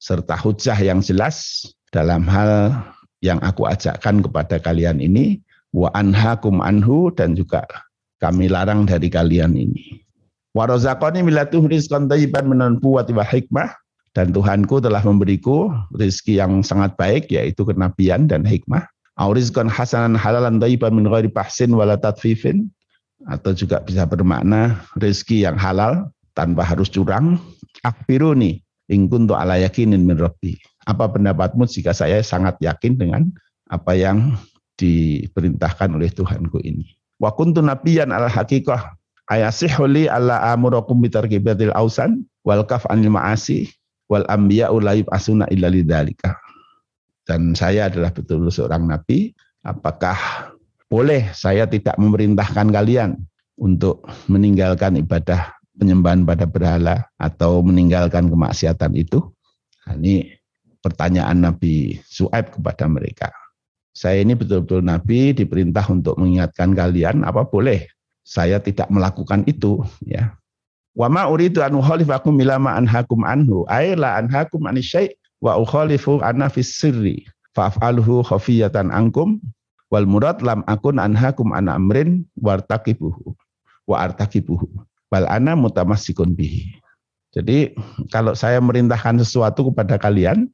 serta 0.00 0.40
hujah 0.40 0.80
yang 0.80 1.04
jelas 1.04 1.68
dalam 1.92 2.24
hal 2.24 2.72
yang 3.20 3.36
aku 3.44 3.68
ajakkan 3.68 4.24
kepada 4.24 4.56
kalian 4.56 5.04
ini, 5.04 5.44
wa 5.68 5.92
anhakum 5.92 6.64
anhu 6.64 7.12
dan 7.12 7.36
juga 7.36 7.68
kami 8.24 8.48
larang 8.48 8.88
dari 8.88 9.12
kalian 9.12 9.52
ini. 9.52 10.00
Wa 10.56 10.64
razaqani 10.64 11.20
milatuh 11.20 11.60
rizqan 11.68 12.08
tayyiban 12.08 12.48
minan 12.48 12.80
wa 12.80 13.04
hikmah 13.04 13.76
dan 14.16 14.32
Tuhanku 14.32 14.80
telah 14.80 15.04
memberiku 15.04 15.68
rezeki 15.92 16.40
yang 16.40 16.64
sangat 16.64 16.96
baik 16.96 17.28
yaitu 17.28 17.68
kenabian 17.68 18.24
dan 18.24 18.48
hikmah. 18.48 18.88
Aurizkan 19.20 19.68
hasanan 19.68 20.16
halalan 20.16 20.56
thayyiban 20.56 20.96
min 20.96 21.04
ghairi 21.04 21.28
pahsin 21.28 21.76
wala 21.76 22.00
tatfifin 22.00 22.72
atau 23.28 23.52
juga 23.52 23.84
bisa 23.84 24.08
bermakna 24.08 24.80
rezeki 24.96 25.44
yang 25.44 25.60
halal 25.60 26.08
tanpa 26.32 26.64
harus 26.64 26.88
curang. 26.88 27.36
Akbiruni 27.84 28.64
in 28.88 29.04
kuntu 29.12 29.36
ala 29.36 29.60
yakinin 29.60 30.08
min 30.08 30.16
rabbi. 30.16 30.56
Apa 30.88 31.12
pendapatmu 31.12 31.68
jika 31.68 31.92
saya 31.92 32.24
sangat 32.24 32.56
yakin 32.64 32.96
dengan 32.96 33.28
apa 33.68 33.92
yang 33.92 34.32
diperintahkan 34.80 35.92
oleh 35.92 36.08
Tuhanku 36.08 36.64
ini. 36.64 36.88
Wa 37.20 37.36
kuntu 37.36 37.60
nabiyan 37.60 38.16
al 38.16 38.32
haqiqah 38.32 38.96
ayasihuli 39.28 40.08
alla 40.08 40.40
amurakum 40.56 41.04
bitarkibatil 41.04 41.72
ausan 41.76 42.24
wal 42.48 42.64
kaf 42.64 42.88
anil 42.88 43.12
ma'asi 43.12 43.68
wal 44.10 44.26
anbiya 44.30 44.70
ulayib 44.70 45.06
asuna 45.10 45.46
illa 45.50 45.70
lidzalika. 45.70 46.38
Dan 47.26 47.58
saya 47.58 47.90
adalah 47.90 48.14
betul 48.14 48.46
seorang 48.46 48.86
nabi, 48.86 49.34
apakah 49.66 50.14
boleh 50.86 51.26
saya 51.34 51.66
tidak 51.66 51.98
memerintahkan 51.98 52.70
kalian 52.70 53.18
untuk 53.58 54.06
meninggalkan 54.30 54.94
ibadah 55.02 55.50
penyembahan 55.74 56.22
pada 56.22 56.46
berhala 56.46 57.10
atau 57.18 57.60
meninggalkan 57.66 58.30
kemaksiatan 58.30 58.94
itu? 58.94 59.18
Nah, 59.86 59.98
ini 59.98 60.30
pertanyaan 60.78 61.42
Nabi 61.42 61.98
Su'aib 62.06 62.54
kepada 62.54 62.86
mereka. 62.86 63.34
Saya 63.90 64.22
ini 64.22 64.38
betul-betul 64.38 64.86
Nabi 64.86 65.34
diperintah 65.34 65.88
untuk 65.90 66.14
mengingatkan 66.20 66.76
kalian, 66.76 67.26
apa 67.26 67.42
boleh 67.48 67.90
saya 68.22 68.62
tidak 68.62 68.86
melakukan 68.92 69.42
itu? 69.50 69.82
Ya, 70.04 70.36
Wa 70.96 71.12
ma 71.12 71.28
uridu 71.28 71.60
an 71.60 71.76
ukhalifakum 71.76 72.40
ila 72.40 72.56
ma 72.56 72.80
anhakum 72.80 73.20
anhu. 73.22 73.68
Ay 73.68 73.92
la 73.94 74.16
anhakum 74.16 74.64
an 74.64 74.80
syai' 74.80 75.12
wa 75.44 75.60
ukhalifu 75.60 76.24
anna 76.24 76.48
fis 76.48 76.72
sirri. 76.72 77.28
Fa'aluhu 77.52 78.24
khafiyatan 78.24 78.88
ankum. 78.88 79.38
Wal 79.92 80.08
murad 80.08 80.42
lam 80.42 80.66
akun 80.66 80.98
anhakum 80.98 81.54
an 81.54 81.70
amrin 81.70 82.26
wartaqibuhu 82.42 83.36
wa 83.86 83.96
artaqibuhu 84.02 84.66
bal 85.06 85.24
ana 85.30 85.54
mutamassikun 85.54 86.34
bihi. 86.34 86.74
Jadi 87.30 87.76
kalau 88.10 88.34
saya 88.34 88.58
merintahkan 88.58 89.22
sesuatu 89.22 89.70
kepada 89.70 90.00
kalian 90.00 90.50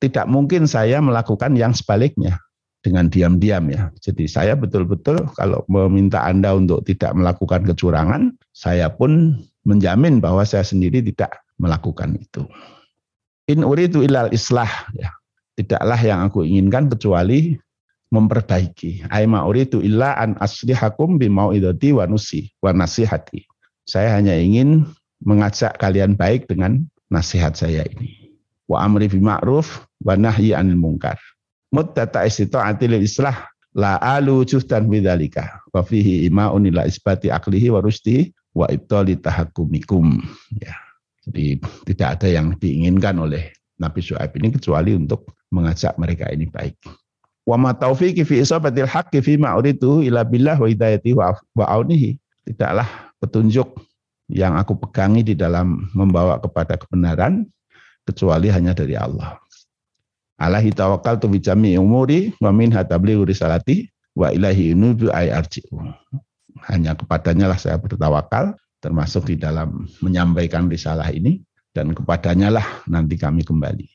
tidak 0.00 0.24
mungkin 0.30 0.64
saya 0.64 1.02
melakukan 1.04 1.52
yang 1.58 1.76
sebaliknya 1.76 2.40
dengan 2.80 3.12
diam-diam 3.12 3.68
ya. 3.68 3.92
Jadi 4.00 4.24
saya 4.24 4.56
betul-betul 4.56 5.28
kalau 5.36 5.60
meminta 5.68 6.24
Anda 6.24 6.56
untuk 6.56 6.80
tidak 6.88 7.12
melakukan 7.12 7.68
kecurangan, 7.68 8.32
saya 8.56 8.88
pun 8.88 9.36
menjamin 9.64 10.18
bahwa 10.18 10.44
saya 10.44 10.64
sendiri 10.64 11.04
tidak 11.04 11.40
melakukan 11.60 12.16
itu. 12.16 12.48
In 13.50 13.66
uridu 13.66 14.00
ilal 14.04 14.30
islah 14.32 14.70
ya. 14.96 15.10
Tidaklah 15.58 16.00
yang 16.00 16.20
aku 16.24 16.46
inginkan 16.46 16.88
kecuali 16.88 17.58
memperbaiki. 18.08 19.10
Aima 19.12 19.44
uridu 19.44 19.84
illa 19.84 20.16
an 20.16 20.38
aslihakum 20.40 21.20
bimau'idati 21.20 21.92
wa 21.92 22.08
nusi 22.08 22.48
wa 22.64 22.72
nasihati. 22.72 23.44
Saya 23.84 24.16
hanya 24.16 24.32
ingin 24.38 24.88
mengajak 25.20 25.76
kalian 25.76 26.16
baik 26.16 26.48
dengan 26.48 26.86
nasihat 27.12 27.58
saya 27.58 27.84
ini. 27.84 28.32
Wa 28.70 28.86
amri 28.86 29.10
bima'ruf 29.10 29.84
wa 30.00 30.14
nahyi 30.16 30.56
anil 30.56 30.78
mungkar. 30.78 31.18
Muddata 31.74 32.24
istita'ati 32.24 32.86
lil 32.88 33.04
islah 33.04 33.50
la 33.76 33.98
alu 34.02 34.42
juhdan 34.42 34.90
bidzalika 34.90 35.62
wa 35.70 35.82
fihi 35.84 36.26
ima'un 36.26 36.66
ila 36.66 36.86
isbati 36.86 37.30
aklihi 37.30 37.70
wa 37.70 37.78
rusdihi 37.78 38.34
wa 38.54 38.66
ibtali 38.70 39.18
tahakumikum 39.18 40.22
ya. 40.58 40.74
Jadi 41.20 41.60
tidak 41.92 42.08
ada 42.20 42.28
yang 42.32 42.56
diinginkan 42.56 43.14
oleh 43.20 43.52
Nabi 43.76 44.00
Syuaib 44.00 44.32
ini 44.40 44.56
kecuali 44.56 44.96
untuk 44.96 45.36
mengajak 45.52 45.94
mereka 46.00 46.26
ini 46.32 46.48
baik. 46.48 46.80
Wa 47.44 47.60
ma 47.60 47.76
taufiqi 47.76 48.24
fi 48.24 48.40
isabatil 48.40 48.88
haqqi 48.88 49.20
fi 49.20 49.36
ma 49.36 49.56
uridu 49.56 50.00
ila 50.04 50.24
billah 50.24 50.56
wa 50.56 50.68
hidayati 50.68 51.12
wa, 51.16 51.36
aunihi. 51.56 52.16
Tidaklah 52.48 52.88
petunjuk 53.20 53.68
yang 54.32 54.56
aku 54.56 54.74
pegangi 54.80 55.22
di 55.22 55.34
dalam 55.36 55.90
membawa 55.92 56.40
kepada 56.40 56.80
kebenaran 56.80 57.44
kecuali 58.08 58.48
hanya 58.48 58.72
dari 58.72 58.96
Allah. 58.96 59.36
Alahi 60.40 60.72
tawakal 60.72 61.20
tu 61.20 61.28
bijami 61.28 61.76
umuri 61.76 62.32
wa 62.40 62.48
min 62.48 62.72
hatabli 62.72 63.12
risalati 63.12 63.92
wa 64.16 64.32
ilahi 64.32 64.72
inubu 64.72 65.12
ay 65.12 65.28
arji'u 65.28 65.84
hanya 66.70 66.96
kepadanya 66.96 67.50
lah 67.50 67.58
saya 67.58 67.76
bertawakal 67.80 68.54
termasuk 68.80 69.28
di 69.28 69.36
dalam 69.36 69.86
menyampaikan 70.00 70.66
risalah 70.66 71.08
ini 71.12 71.44
dan 71.76 71.94
kepadanya 71.94 72.48
lah 72.60 72.66
nanti 72.88 73.14
kami 73.14 73.44
kembali. 73.44 73.86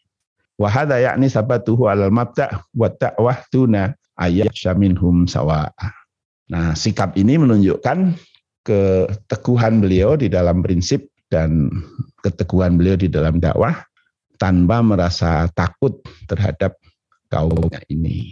Wahada 0.56 1.02
yakni 1.04 1.28
sabatuhu 1.28 1.92
alal 1.92 2.14
mabda 2.14 2.64
wa 2.72 2.88
ta'wah 2.88 3.44
tuna 3.52 3.92
ayat 4.16 4.56
syaminhum 4.56 5.28
sawa'a. 5.28 5.92
Nah 6.48 6.72
sikap 6.78 7.20
ini 7.20 7.36
menunjukkan 7.36 8.16
keteguhan 8.64 9.84
beliau 9.84 10.16
di 10.16 10.32
dalam 10.32 10.64
prinsip 10.64 11.12
dan 11.28 11.68
keteguhan 12.24 12.80
beliau 12.80 12.96
di 12.96 13.12
dalam 13.12 13.44
dakwah 13.44 13.84
tanpa 14.40 14.80
merasa 14.80 15.52
takut 15.52 16.00
terhadap 16.30 16.80
kaumnya 17.28 17.84
ini. 17.92 18.32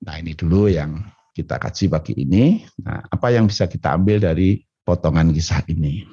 Nah 0.00 0.16
ini 0.16 0.32
dulu 0.32 0.72
yang 0.72 1.04
kita 1.34 1.58
kaji 1.58 1.90
pagi 1.90 2.14
ini. 2.14 2.62
Nah, 2.78 3.02
apa 3.10 3.34
yang 3.34 3.50
bisa 3.50 3.66
kita 3.66 3.98
ambil 3.98 4.22
dari 4.22 4.62
potongan 4.86 5.34
kisah 5.34 5.66
ini? 5.66 6.06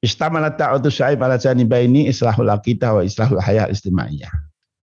Istamalat 0.00 0.56
sya'ib 0.88 1.20
ala 1.20 1.36
islahul 1.36 2.48
aqidah 2.48 2.96
wa 2.96 3.02
islahul 3.02 3.42
hayat 3.42 3.68
istimaiyah. 3.68 4.30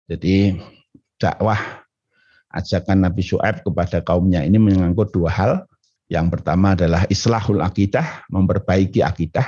Jadi 0.10 0.60
dakwah 1.22 1.86
ajakan 2.52 3.06
Nabi 3.06 3.22
Syu'aib 3.22 3.62
kepada 3.62 4.02
kaumnya 4.02 4.42
ini 4.42 4.58
mengangkut 4.58 5.14
dua 5.14 5.30
hal. 5.32 5.52
Yang 6.10 6.38
pertama 6.38 6.74
adalah 6.78 7.06
islahul 7.10 7.62
akidah, 7.62 8.26
memperbaiki 8.30 9.02
akidah. 9.02 9.48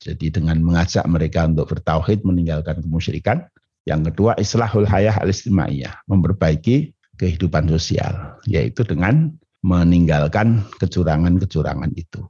Jadi 0.00 0.28
dengan 0.28 0.60
mengajak 0.60 1.04
mereka 1.08 1.48
untuk 1.48 1.72
bertauhid, 1.72 2.20
meninggalkan 2.24 2.84
kemusyrikan. 2.84 3.48
Yang 3.84 4.12
kedua, 4.12 4.36
islahul 4.40 4.88
hayah 4.88 5.16
al-istimaiyah, 5.20 6.04
memperbaiki 6.08 6.93
kehidupan 7.16 7.70
sosial, 7.70 8.38
yaitu 8.48 8.82
dengan 8.82 9.32
meninggalkan 9.64 10.62
kecurangan-kecurangan 10.76 11.92
itu. 11.96 12.20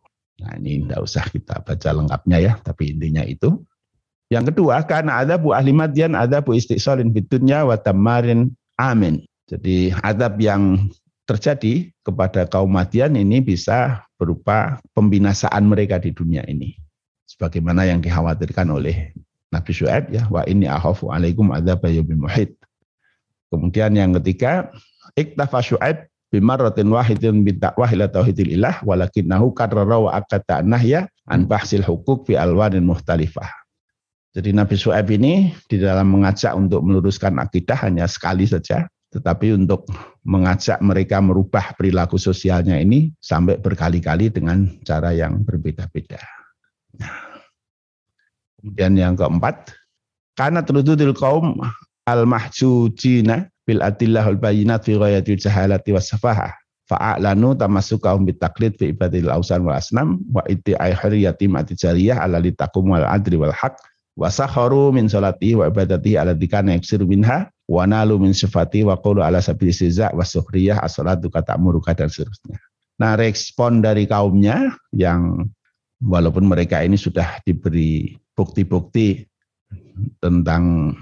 Nah 0.43 0.55
ini 0.59 0.87
tidak 0.87 1.01
usah 1.03 1.25
kita 1.31 1.63
baca 1.63 1.91
lengkapnya 1.91 2.39
ya, 2.39 2.53
tapi 2.63 2.95
intinya 2.95 3.23
itu. 3.27 3.59
Yang 4.33 4.55
kedua, 4.55 4.83
karena 4.89 5.23
ada 5.23 5.39
bu 5.39 5.53
ahli 5.55 5.71
madian, 5.71 6.17
ada 6.17 6.41
bu 6.41 6.57
istiqsalin 6.57 7.13
fitunya 7.13 7.63
wa 7.63 7.77
tamarin 7.79 8.51
amin. 8.81 9.23
Jadi 9.45 9.93
adab 10.01 10.41
yang 10.41 10.89
terjadi 11.29 11.93
kepada 12.05 12.45
kaum 12.49 12.69
Madian 12.69 13.17
ini 13.17 13.41
bisa 13.41 14.05
berupa 14.17 14.81
pembinasaan 14.93 15.65
mereka 15.69 16.01
di 16.01 16.13
dunia 16.13 16.45
ini. 16.49 16.77
Sebagaimana 17.29 17.89
yang 17.89 18.01
dikhawatirkan 18.05 18.69
oleh 18.69 19.13
Nabi 19.53 19.73
Syuaib 19.73 20.13
ya, 20.13 20.29
wa 20.29 20.45
ini 20.49 20.69
ahafu 20.69 21.13
alaikum 21.13 21.53
muhid. 21.53 22.57
Kemudian 23.55 23.95
yang 23.95 24.11
ketiga, 24.19 24.75
iktafa 25.15 25.63
Syuaib 25.63 26.11
bimarratin 26.35 26.91
wahidin 26.91 27.47
bin 27.47 27.63
dakwah 27.63 27.87
ila 27.87 28.11
tauhidil 28.11 28.59
ilah 28.59 28.83
walakinnahu 28.83 29.55
karrara 29.55 30.03
wa 30.03 30.11
akata 30.19 30.67
nahya 30.67 31.07
an 31.31 31.47
bahsil 31.47 31.87
hukuk 31.87 32.27
fi 32.27 32.35
alwanin 32.35 32.83
muhtalifah. 32.83 33.47
Jadi 34.35 34.51
Nabi 34.51 34.75
Syuaib 34.75 35.07
ini 35.15 35.55
di 35.71 35.79
dalam 35.79 36.11
mengajak 36.11 36.59
untuk 36.59 36.83
meluruskan 36.83 37.39
akidah 37.39 37.87
hanya 37.87 38.11
sekali 38.11 38.51
saja, 38.51 38.91
tetapi 39.15 39.55
untuk 39.55 39.87
mengajak 40.27 40.83
mereka 40.83 41.23
merubah 41.23 41.71
perilaku 41.79 42.19
sosialnya 42.19 42.75
ini 42.83 43.15
sampai 43.23 43.63
berkali-kali 43.63 44.35
dengan 44.35 44.67
cara 44.83 45.15
yang 45.15 45.47
berbeda-beda. 45.47 46.19
Nah. 46.99 47.31
Kemudian 48.59 48.97
yang 48.99 49.15
keempat, 49.15 49.77
karena 50.35 50.67
terududil 50.67 51.15
kaum 51.15 51.63
al-mahjujina 52.05 53.49
bil 53.65 53.81
adillahul 53.81 54.37
bayinat 54.37 54.85
fi 54.85 54.97
ghayatil 54.97 55.41
jahalati 55.41 55.93
was 55.97 56.09
safahah 56.09 56.53
fa'alanu 56.85 57.57
tamasukahum 57.57 58.29
bitaklid 58.29 58.77
fi 58.77 58.93
ibadil 58.93 59.33
ausan 59.33 59.65
wal 59.65 59.77
asnam 59.77 60.21
wa 60.29 60.45
ay 60.45 60.93
hariyati 60.93 61.49
ma'ati 61.49 61.73
jariyah 61.77 62.21
ala 62.21 62.41
litakum 62.41 62.93
wal 62.93 63.09
adri 63.09 63.41
wal 63.41 63.53
haq 63.53 63.73
wa 64.15 64.29
sakharu 64.29 64.93
min 64.93 65.09
salati 65.09 65.57
wa 65.57 65.67
ibadati 65.67 66.21
ala 66.21 66.37
dikana 66.37 66.77
yaksiru 66.77 67.09
minha 67.09 67.49
wa 67.67 67.89
nalu 67.89 68.21
min 68.21 68.37
sifati 68.37 68.85
wa 68.85 69.01
qulu 69.01 69.25
ala 69.25 69.41
sabil 69.41 69.73
siza 69.73 70.13
wa 70.13 70.23
sukhriyah 70.23 70.85
as-salatu 70.85 71.33
muruka 71.57 71.97
dan 71.97 72.13
seterusnya. 72.13 72.61
Nah 73.01 73.19
respon 73.19 73.83
dari 73.83 74.07
kaumnya 74.07 74.77
yang 74.95 75.51
walaupun 76.05 76.47
mereka 76.47 76.85
ini 76.85 76.95
sudah 76.95 77.43
diberi 77.43 78.15
bukti-bukti 78.37 79.25
tentang 80.23 80.95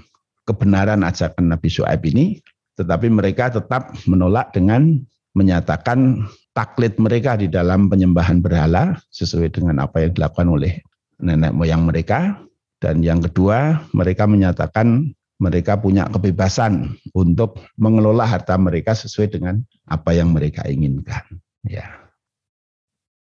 kebenaran 0.49 1.07
ajakan 1.07 1.53
Nabi 1.53 1.69
Shu'aib 1.71 2.03
ini, 2.09 2.43
tetapi 2.79 3.09
mereka 3.13 3.53
tetap 3.53 3.95
menolak 4.09 4.51
dengan 4.55 4.99
menyatakan 5.33 6.29
taklid 6.53 7.01
mereka 7.01 7.41
di 7.41 7.49
dalam 7.49 7.89
penyembahan 7.89 8.45
berhala 8.45 9.01
sesuai 9.09 9.49
dengan 9.49 9.81
apa 9.81 10.05
yang 10.05 10.13
dilakukan 10.13 10.49
oleh 10.49 10.85
nenek 11.23 11.53
moyang 11.57 11.89
mereka 11.89 12.37
Dan 12.83 12.99
yang 12.99 13.23
kedua, 13.23 13.79
mereka 13.95 14.27
menyatakan 14.27 15.15
mereka 15.39 15.79
punya 15.79 16.11
kebebasan 16.11 16.99
untuk 17.15 17.63
mengelola 17.79 18.27
harta 18.27 18.59
mereka 18.59 18.91
sesuai 18.99 19.39
dengan 19.39 19.63
apa 19.87 20.11
yang 20.19 20.35
mereka 20.35 20.67
inginkan. 20.67 21.23
Ya. 21.63 21.87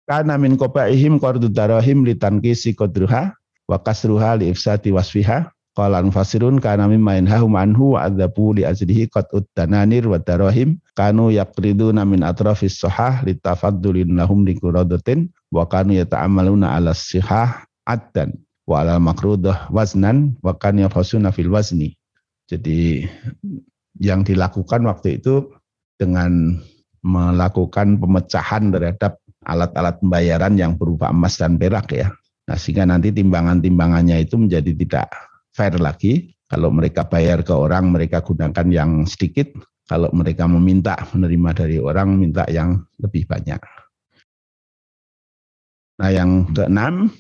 Karena 0.10 0.34
min 0.42 0.58
kobaihim 0.58 1.22
qardu 1.22 1.46
darahim 1.46 2.02
litankisi 2.02 2.74
kodruha 2.74 3.38
wa 3.70 3.78
kasruha 3.78 4.42
li 4.42 4.50
ifsati 4.50 4.90
wasfiha 4.90 5.54
Qala 5.72 6.04
fasirun 6.12 6.60
kana 6.60 6.84
mimma 6.92 7.16
yanhahum 7.16 7.56
anhu 7.56 7.96
wa 7.96 8.04
adzabu 8.04 8.52
li 8.52 8.68
ajlihi 8.68 9.08
qad 9.08 9.32
uddananir 9.32 10.04
wa 10.04 10.20
darahim 10.20 10.76
kanu 11.00 11.32
yaqriduna 11.32 12.04
min 12.04 12.28
atrafis 12.28 12.76
sahah 12.76 13.24
litafaddulin 13.24 14.20
lahum 14.20 14.44
liquradatin 14.44 15.32
wa 15.48 15.64
kanu 15.64 15.96
yata'amaluna 15.96 16.76
ala 16.76 16.92
sihah 16.92 17.64
addan 17.88 18.36
wa 18.68 18.84
ala 18.84 19.00
makrudah 19.00 19.72
waznan 19.72 20.36
wa 20.44 20.52
kan 20.60 20.76
yafasuna 20.76 21.32
fil 21.32 21.48
wazni 21.48 21.96
jadi 22.52 23.08
yang 23.96 24.28
dilakukan 24.28 24.84
waktu 24.84 25.24
itu 25.24 25.56
dengan 25.96 26.60
melakukan 27.00 27.96
pemecahan 27.96 28.76
terhadap 28.76 29.24
alat-alat 29.48 30.04
pembayaran 30.04 30.60
yang 30.60 30.76
berupa 30.76 31.10
emas 31.10 31.40
dan 31.40 31.56
perak 31.58 31.96
ya. 31.96 32.12
Nah, 32.46 32.58
sehingga 32.60 32.86
nanti 32.86 33.10
timbangan-timbangannya 33.16 34.22
itu 34.22 34.38
menjadi 34.38 34.72
tidak 34.76 35.08
fair 35.62 35.78
lagi. 35.78 36.34
Kalau 36.50 36.74
mereka 36.74 37.06
bayar 37.06 37.46
ke 37.46 37.54
orang, 37.54 37.94
mereka 37.94 38.26
gunakan 38.26 38.66
yang 38.74 39.06
sedikit. 39.06 39.54
Kalau 39.86 40.10
mereka 40.10 40.50
meminta 40.50 40.98
menerima 41.14 41.50
dari 41.54 41.78
orang, 41.78 42.18
minta 42.18 42.50
yang 42.50 42.82
lebih 42.98 43.30
banyak. 43.30 43.62
Nah, 46.02 46.10
yang 46.10 46.50
keenam, 46.50 47.14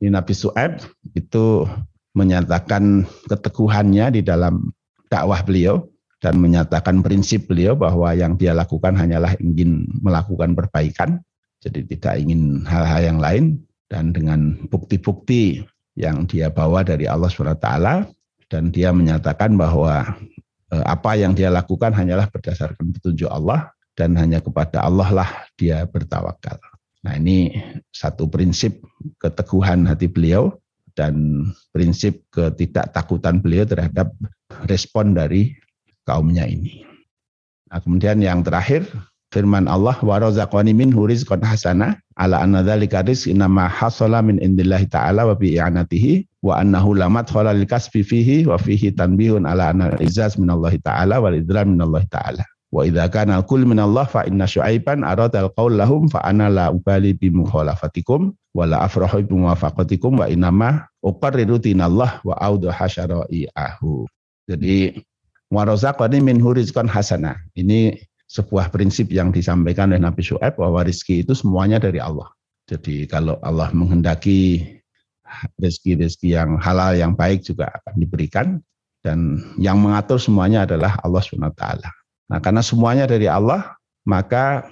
di 0.00 0.08
Nabi 0.08 0.32
Su'aib 0.32 0.80
itu 1.12 1.68
menyatakan 2.16 3.04
keteguhannya 3.28 4.18
di 4.18 4.22
dalam 4.24 4.72
dakwah 5.12 5.44
beliau 5.44 5.84
dan 6.24 6.40
menyatakan 6.40 7.04
prinsip 7.04 7.44
beliau 7.52 7.76
bahwa 7.76 8.08
yang 8.16 8.40
dia 8.40 8.56
lakukan 8.56 8.96
hanyalah 8.96 9.36
ingin 9.38 9.84
melakukan 10.00 10.56
perbaikan, 10.56 11.20
jadi 11.60 11.84
tidak 11.86 12.14
ingin 12.24 12.64
hal-hal 12.64 13.14
yang 13.14 13.18
lain 13.20 13.44
dan 13.92 14.16
dengan 14.16 14.56
bukti-bukti 14.72 15.60
yang 15.98 16.24
dia 16.24 16.48
bawa 16.48 16.80
dari 16.84 17.04
Allah 17.04 17.28
SWT 17.28 17.68
dan 18.48 18.68
dia 18.72 18.92
menyatakan 18.92 19.56
bahwa 19.56 20.16
eh, 20.72 20.84
apa 20.84 21.16
yang 21.16 21.36
dia 21.36 21.52
lakukan 21.52 21.92
hanyalah 21.92 22.28
berdasarkan 22.32 22.92
petunjuk 22.96 23.28
Allah 23.28 23.72
dan 23.92 24.16
hanya 24.16 24.40
kepada 24.40 24.84
Allah 24.84 25.08
lah 25.12 25.30
dia 25.56 25.84
bertawakal. 25.84 26.56
Nah 27.02 27.18
ini 27.18 27.52
satu 27.90 28.30
prinsip 28.30 28.80
keteguhan 29.18 29.84
hati 29.90 30.08
beliau 30.08 30.54
dan 30.92 31.48
prinsip 31.72 32.24
ketidaktakutan 32.30 33.40
beliau 33.40 33.64
terhadap 33.64 34.12
respon 34.68 35.16
dari 35.16 35.56
kaumnya 36.04 36.44
ini. 36.44 36.84
Nah, 37.72 37.80
kemudian 37.80 38.20
yang 38.20 38.44
terakhir 38.44 38.84
firman 39.32 39.64
Allah 39.66 39.96
wa 40.04 40.20
razaqani 40.20 40.76
min 40.76 40.92
rizqan 40.92 41.40
hasana 41.40 41.96
ala 42.20 42.44
anna 42.44 42.60
dzalika 42.60 43.00
rizq 43.00 43.32
inama 43.32 43.64
hasala 43.66 44.20
min 44.20 44.36
indillahi 44.38 44.86
ta'ala 44.92 45.24
wa 45.24 45.34
bi 45.34 45.56
i'anatihi 45.56 46.28
wa 46.44 46.60
annahu 46.60 46.92
lamat 46.92 47.32
lil 47.32 47.64
kasbi 47.64 48.04
fihi 48.04 48.44
wa 48.44 48.60
fihi 48.60 48.92
tanbihun 48.92 49.48
ala 49.48 49.72
anna 49.72 49.96
izaz 50.04 50.36
min 50.36 50.52
Allah 50.52 50.76
ta'ala 50.76 51.24
wal 51.24 51.32
idram 51.32 51.72
min 51.72 51.80
Allah 51.80 52.04
ta'ala 52.12 52.44
wa 52.72 52.88
idza 52.88 53.04
kana 53.12 53.40
al-kull 53.40 53.68
min 53.68 53.76
Allah 53.80 54.08
fa 54.08 54.24
inna 54.24 54.48
syu'aiban 54.48 55.04
arada 55.04 55.44
al-qaul 55.44 55.76
lahum 55.76 56.08
fa 56.08 56.24
ana 56.24 56.48
la 56.48 56.64
ubali 56.72 57.12
bi 57.12 57.28
mukhalafatikum 57.28 58.32
wa 58.56 58.64
la 58.64 58.84
afrahu 58.88 59.20
bi 59.28 59.32
muwafaqatikum 59.36 60.20
wa 60.20 60.28
inama 60.28 60.88
uqarriru 61.04 61.60
dinallah 61.60 62.20
wa 62.24 62.32
audu 62.40 62.72
ahu. 62.72 64.08
Jadi 64.48 65.04
warazaqani 65.52 66.24
min 66.24 66.40
rizqan 66.40 66.88
hasana. 66.88 67.36
Ini 67.52 68.00
sebuah 68.32 68.72
prinsip 68.72 69.12
yang 69.12 69.28
disampaikan 69.28 69.92
oleh 69.92 70.00
Nabi 70.00 70.24
Shu'aib 70.24 70.56
bahwa 70.56 70.80
rizki 70.80 71.20
itu 71.20 71.36
semuanya 71.36 71.76
dari 71.76 72.00
Allah. 72.00 72.32
Jadi 72.64 73.04
kalau 73.04 73.36
Allah 73.44 73.68
menghendaki 73.76 74.64
rizki-rizki 75.60 76.32
yang 76.32 76.56
halal 76.56 76.96
yang 76.96 77.12
baik 77.12 77.44
juga 77.44 77.68
akan 77.68 77.94
diberikan 78.00 78.46
dan 79.04 79.36
yang 79.60 79.76
mengatur 79.76 80.16
semuanya 80.16 80.64
adalah 80.64 80.96
Allah 81.04 81.20
SWT. 81.20 81.64
Nah 82.32 82.38
karena 82.40 82.64
semuanya 82.64 83.04
dari 83.04 83.28
Allah 83.28 83.76
maka 84.08 84.64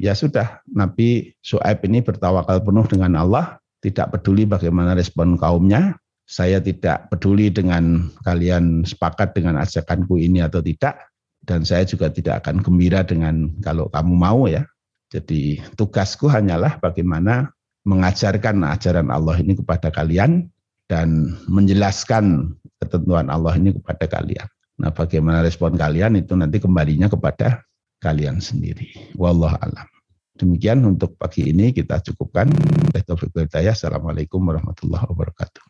ya 0.00 0.16
sudah 0.16 0.64
Nabi 0.72 1.36
Shu'aib 1.44 1.84
ini 1.84 2.00
bertawakal 2.00 2.64
penuh 2.64 2.88
dengan 2.88 3.20
Allah, 3.20 3.60
tidak 3.84 4.16
peduli 4.16 4.48
bagaimana 4.48 4.96
respon 4.96 5.36
kaumnya, 5.36 6.00
saya 6.24 6.56
tidak 6.56 7.12
peduli 7.12 7.52
dengan 7.52 8.08
kalian 8.24 8.82
sepakat 8.88 9.36
dengan 9.36 9.60
ajakanku 9.60 10.16
ini 10.16 10.40
atau 10.40 10.64
tidak, 10.64 11.13
dan 11.44 11.62
saya 11.62 11.84
juga 11.84 12.08
tidak 12.08 12.44
akan 12.44 12.64
gembira 12.64 13.04
dengan 13.04 13.52
kalau 13.60 13.88
kamu 13.92 14.14
mau 14.16 14.48
ya. 14.48 14.64
Jadi 15.12 15.62
tugasku 15.78 16.26
hanyalah 16.26 16.82
bagaimana 16.82 17.52
mengajarkan 17.86 18.64
ajaran 18.64 19.12
Allah 19.12 19.36
ini 19.38 19.54
kepada 19.54 19.92
kalian 19.92 20.48
dan 20.88 21.38
menjelaskan 21.46 22.56
ketentuan 22.82 23.30
Allah 23.30 23.54
ini 23.54 23.76
kepada 23.76 24.08
kalian. 24.08 24.48
Nah, 24.74 24.90
bagaimana 24.90 25.44
respon 25.44 25.78
kalian 25.78 26.18
itu 26.18 26.34
nanti 26.34 26.58
kembalinya 26.58 27.06
kepada 27.06 27.62
kalian 28.02 28.42
sendiri. 28.42 29.14
Wallah 29.14 29.54
alam. 29.62 29.86
Demikian 30.34 30.82
untuk 30.82 31.14
pagi 31.14 31.46
ini 31.46 31.70
kita 31.70 32.02
cukupkan. 32.02 32.50
Assalamualaikum 32.90 34.42
warahmatullahi 34.42 35.06
wabarakatuh. 35.06 35.62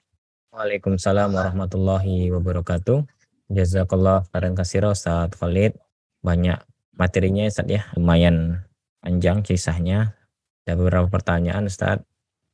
Waalaikumsalam 0.56 1.36
warahmatullahi 1.36 2.32
wabarakatuh. 2.32 3.04
Jazakallah 3.52 4.24
khairan 4.32 4.56
kasiro 4.56 4.92
Ustaz 4.92 5.32
Khalid. 5.36 5.76
Banyak 6.24 6.64
materinya 6.96 7.44
Ustaz 7.44 7.68
ya, 7.68 7.84
lumayan 7.98 8.64
panjang 9.04 9.44
kisahnya. 9.44 10.16
Ada 10.64 10.80
beberapa 10.80 11.12
pertanyaan 11.12 11.68
Ustaz 11.68 12.00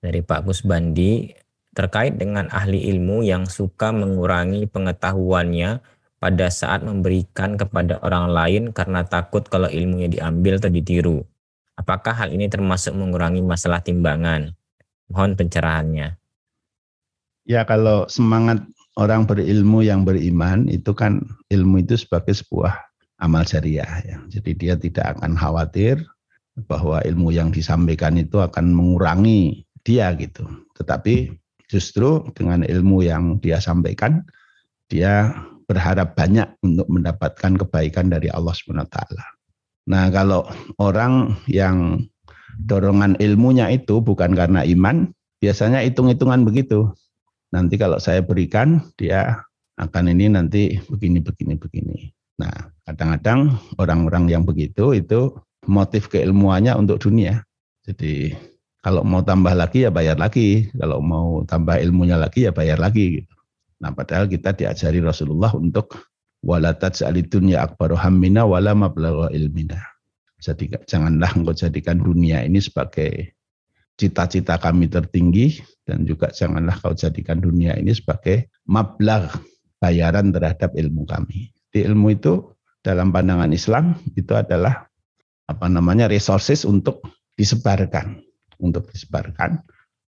dari 0.03 0.25
Pak 0.25 0.43
Kusbandi 0.49 1.31
terkait 1.71 2.19
dengan 2.19 2.51
ahli 2.51 2.91
ilmu 2.91 3.23
yang 3.23 3.47
suka 3.47 3.95
mengurangi 3.95 4.67
pengetahuannya 4.67 5.79
pada 6.19 6.47
saat 6.51 6.83
memberikan 6.83 7.55
kepada 7.55 8.03
orang 8.03 8.29
lain 8.35 8.63
karena 8.75 9.07
takut 9.07 9.47
kalau 9.47 9.71
ilmunya 9.71 10.11
diambil 10.11 10.59
atau 10.59 10.69
ditiru. 10.69 11.19
Apakah 11.79 12.13
hal 12.13 12.35
ini 12.35 12.51
termasuk 12.51 12.93
mengurangi 12.93 13.41
masalah 13.41 13.81
timbangan? 13.81 14.53
Mohon 15.09 15.33
pencerahannya. 15.39 16.21
Ya 17.49 17.65
kalau 17.65 18.05
semangat 18.11 18.61
orang 19.01 19.25
berilmu 19.25 19.81
yang 19.81 20.05
beriman 20.05 20.69
itu 20.69 20.93
kan 20.93 21.25
ilmu 21.49 21.81
itu 21.81 21.97
sebagai 21.97 22.37
sebuah 22.37 22.77
amal 23.25 23.49
jariah 23.49 23.89
ya. 24.05 24.17
Jadi 24.29 24.51
dia 24.53 24.75
tidak 24.77 25.17
akan 25.17 25.41
khawatir 25.41 26.05
bahwa 26.69 27.01
ilmu 27.09 27.33
yang 27.33 27.49
disampaikan 27.49 28.21
itu 28.21 28.37
akan 28.37 28.77
mengurangi 28.77 29.65
dia 29.81 30.13
gitu. 30.21 30.45
Tetapi 30.77 31.33
justru 31.73 32.29
dengan 32.37 32.61
ilmu 32.61 33.01
yang 33.01 33.41
dia 33.41 33.57
sampaikan 33.57 34.21
dia 34.93 35.33
berharap 35.65 36.19
banyak 36.19 36.51
untuk 36.67 36.91
mendapatkan 36.91 37.57
kebaikan 37.57 38.11
dari 38.11 38.27
Allah 38.29 38.53
SWT. 38.53 38.99
Nah, 39.87 40.11
kalau 40.11 40.45
orang 40.83 41.39
yang 41.47 42.05
dorongan 42.67 43.15
ilmunya 43.23 43.71
itu 43.71 44.03
bukan 44.03 44.35
karena 44.35 44.67
iman, 44.67 45.15
biasanya 45.39 45.81
hitung-hitungan 45.87 46.43
begitu 46.43 46.91
nanti 47.51 47.75
kalau 47.79 47.99
saya 47.99 48.23
berikan 48.23 48.83
dia 48.99 49.43
akan 49.79 50.13
ini 50.13 50.31
nanti 50.31 50.77
begini 50.87 51.23
begini 51.25 51.55
begini. 51.57 51.99
Nah, 52.41 52.73
kadang-kadang 52.89 53.61
orang-orang 53.77 54.33
yang 54.33 54.43
begitu 54.45 54.97
itu 54.97 55.37
motif 55.69 56.09
keilmuannya 56.09 56.73
untuk 56.77 57.01
dunia. 57.01 57.45
Jadi 57.85 58.33
kalau 58.81 59.05
mau 59.05 59.21
tambah 59.21 59.53
lagi 59.53 59.85
ya 59.85 59.91
bayar 59.93 60.17
lagi, 60.17 60.73
kalau 60.73 61.05
mau 61.05 61.45
tambah 61.45 61.77
ilmunya 61.77 62.17
lagi 62.17 62.49
ya 62.49 62.53
bayar 62.53 62.81
lagi 62.81 63.21
gitu. 63.21 63.35
Nah, 63.81 63.93
padahal 63.93 64.29
kita 64.29 64.53
diajari 64.57 65.01
Rasulullah 65.01 65.53
untuk 65.57 65.97
walatat 66.41 66.97
dunya 67.29 67.65
akbaru 67.65 67.97
hammina 67.97 68.49
wala 68.49 68.73
mablagha 68.73 69.33
ilmina. 69.33 69.81
Jadi 70.41 70.73
janganlah 70.89 71.37
engkau 71.37 71.53
jadikan 71.53 72.01
dunia 72.01 72.41
ini 72.45 72.61
sebagai 72.65 73.37
cita-cita 74.01 74.57
kami 74.57 74.89
tertinggi 74.89 75.61
dan 75.85 76.09
juga 76.09 76.33
janganlah 76.33 76.81
kau 76.81 76.97
jadikan 76.97 77.37
dunia 77.37 77.77
ini 77.77 77.93
sebagai 77.93 78.49
mablag 78.65 79.29
bayaran 79.77 80.33
terhadap 80.33 80.73
ilmu 80.73 81.05
kami. 81.05 81.53
Di 81.69 81.85
ilmu 81.85 82.17
itu 82.17 82.57
dalam 82.81 83.13
pandangan 83.13 83.53
Islam 83.53 83.93
itu 84.17 84.33
adalah 84.33 84.89
apa 85.45 85.67
namanya 85.69 86.09
resources 86.09 86.65
untuk 86.65 87.05
disebarkan, 87.37 88.25
untuk 88.65 88.89
disebarkan 88.89 89.61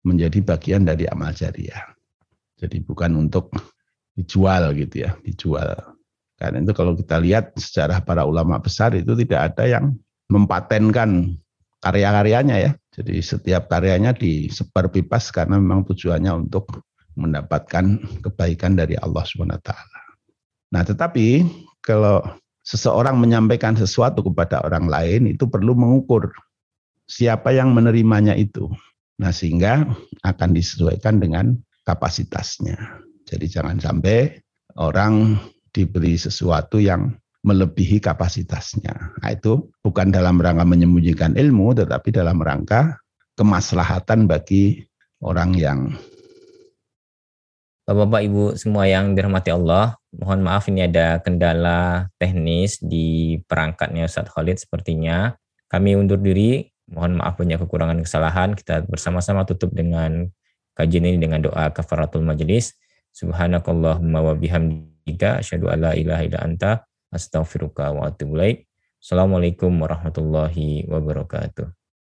menjadi 0.04 0.44
bagian 0.44 0.84
dari 0.84 1.08
amal 1.08 1.32
jariah. 1.32 1.96
Jadi 2.60 2.84
bukan 2.84 3.16
untuk 3.16 3.54
dijual 4.12 4.76
gitu 4.76 5.08
ya, 5.08 5.16
dijual. 5.24 5.96
Karena 6.38 6.62
itu 6.62 6.72
kalau 6.74 6.92
kita 6.94 7.18
lihat 7.18 7.56
sejarah 7.56 8.02
para 8.02 8.26
ulama 8.26 8.58
besar 8.60 8.94
itu 8.94 9.14
tidak 9.14 9.54
ada 9.54 9.64
yang 9.66 9.94
mempatenkan 10.28 11.38
karya-karyanya 11.82 12.56
ya. 12.58 12.70
Jadi 12.98 13.22
setiap 13.22 13.70
karyanya 13.70 14.10
disebar 14.10 14.90
bebas 14.90 15.30
karena 15.30 15.54
memang 15.54 15.86
tujuannya 15.86 16.34
untuk 16.34 16.82
mendapatkan 17.14 18.02
kebaikan 18.26 18.74
dari 18.74 18.98
Allah 18.98 19.22
SWT. 19.22 19.70
Nah, 20.74 20.82
tetapi 20.82 21.46
kalau 21.78 22.26
seseorang 22.66 23.14
menyampaikan 23.22 23.78
sesuatu 23.78 24.26
kepada 24.26 24.66
orang 24.66 24.90
lain 24.90 25.30
itu 25.30 25.46
perlu 25.46 25.78
mengukur 25.78 26.34
siapa 27.06 27.54
yang 27.54 27.70
menerimanya 27.70 28.34
itu. 28.34 28.66
Nah, 29.22 29.30
sehingga 29.30 29.86
akan 30.26 30.50
disesuaikan 30.50 31.22
dengan 31.22 31.54
kapasitasnya. 31.86 32.76
Jadi 33.30 33.46
jangan 33.46 33.78
sampai 33.78 34.42
orang 34.74 35.38
diberi 35.70 36.18
sesuatu 36.18 36.82
yang 36.82 37.14
melebihi 37.46 38.02
kapasitasnya. 38.02 39.18
Nah, 39.22 39.30
itu 39.30 39.70
bukan 39.82 40.10
dalam 40.10 40.42
rangka 40.42 40.66
menyembunyikan 40.66 41.38
ilmu, 41.38 41.74
tetapi 41.78 42.10
dalam 42.10 42.38
rangka 42.42 42.98
kemaslahatan 43.38 44.26
bagi 44.26 44.82
orang 45.22 45.54
yang 45.54 45.80
Bapak-bapak 47.88 48.20
Ibu 48.28 48.44
semua 48.60 48.84
yang 48.84 49.16
dirahmati 49.16 49.48
Allah, 49.48 49.96
mohon 50.12 50.44
maaf 50.44 50.68
ini 50.68 50.84
ada 50.84 51.24
kendala 51.24 52.12
teknis 52.20 52.76
di 52.84 53.40
perangkatnya 53.48 54.04
Ustadz 54.04 54.28
Khalid 54.28 54.60
sepertinya. 54.60 55.32
Kami 55.72 55.96
undur 55.96 56.20
diri, 56.20 56.68
mohon 56.92 57.16
maaf 57.16 57.40
banyak 57.40 57.56
kekurangan 57.56 58.04
kesalahan. 58.04 58.52
Kita 58.52 58.84
bersama-sama 58.84 59.48
tutup 59.48 59.72
dengan 59.72 60.28
kajian 60.76 61.08
ini 61.08 61.16
dengan 61.16 61.40
doa 61.40 61.72
kafaratul 61.72 62.28
majelis. 62.28 62.76
Subhanakallahumma 63.16 64.20
wa 64.20 64.36
bihamdika 64.36 65.40
asyhadu 65.40 65.72
alla 65.72 65.96
ilaha 65.96 66.28
illa 66.28 66.44
anta 66.44 66.84
atubu 68.04 68.36
Assalamualaikum 69.00 69.72
warahmatullahi 69.80 70.84
wabarakatuh. 70.84 71.77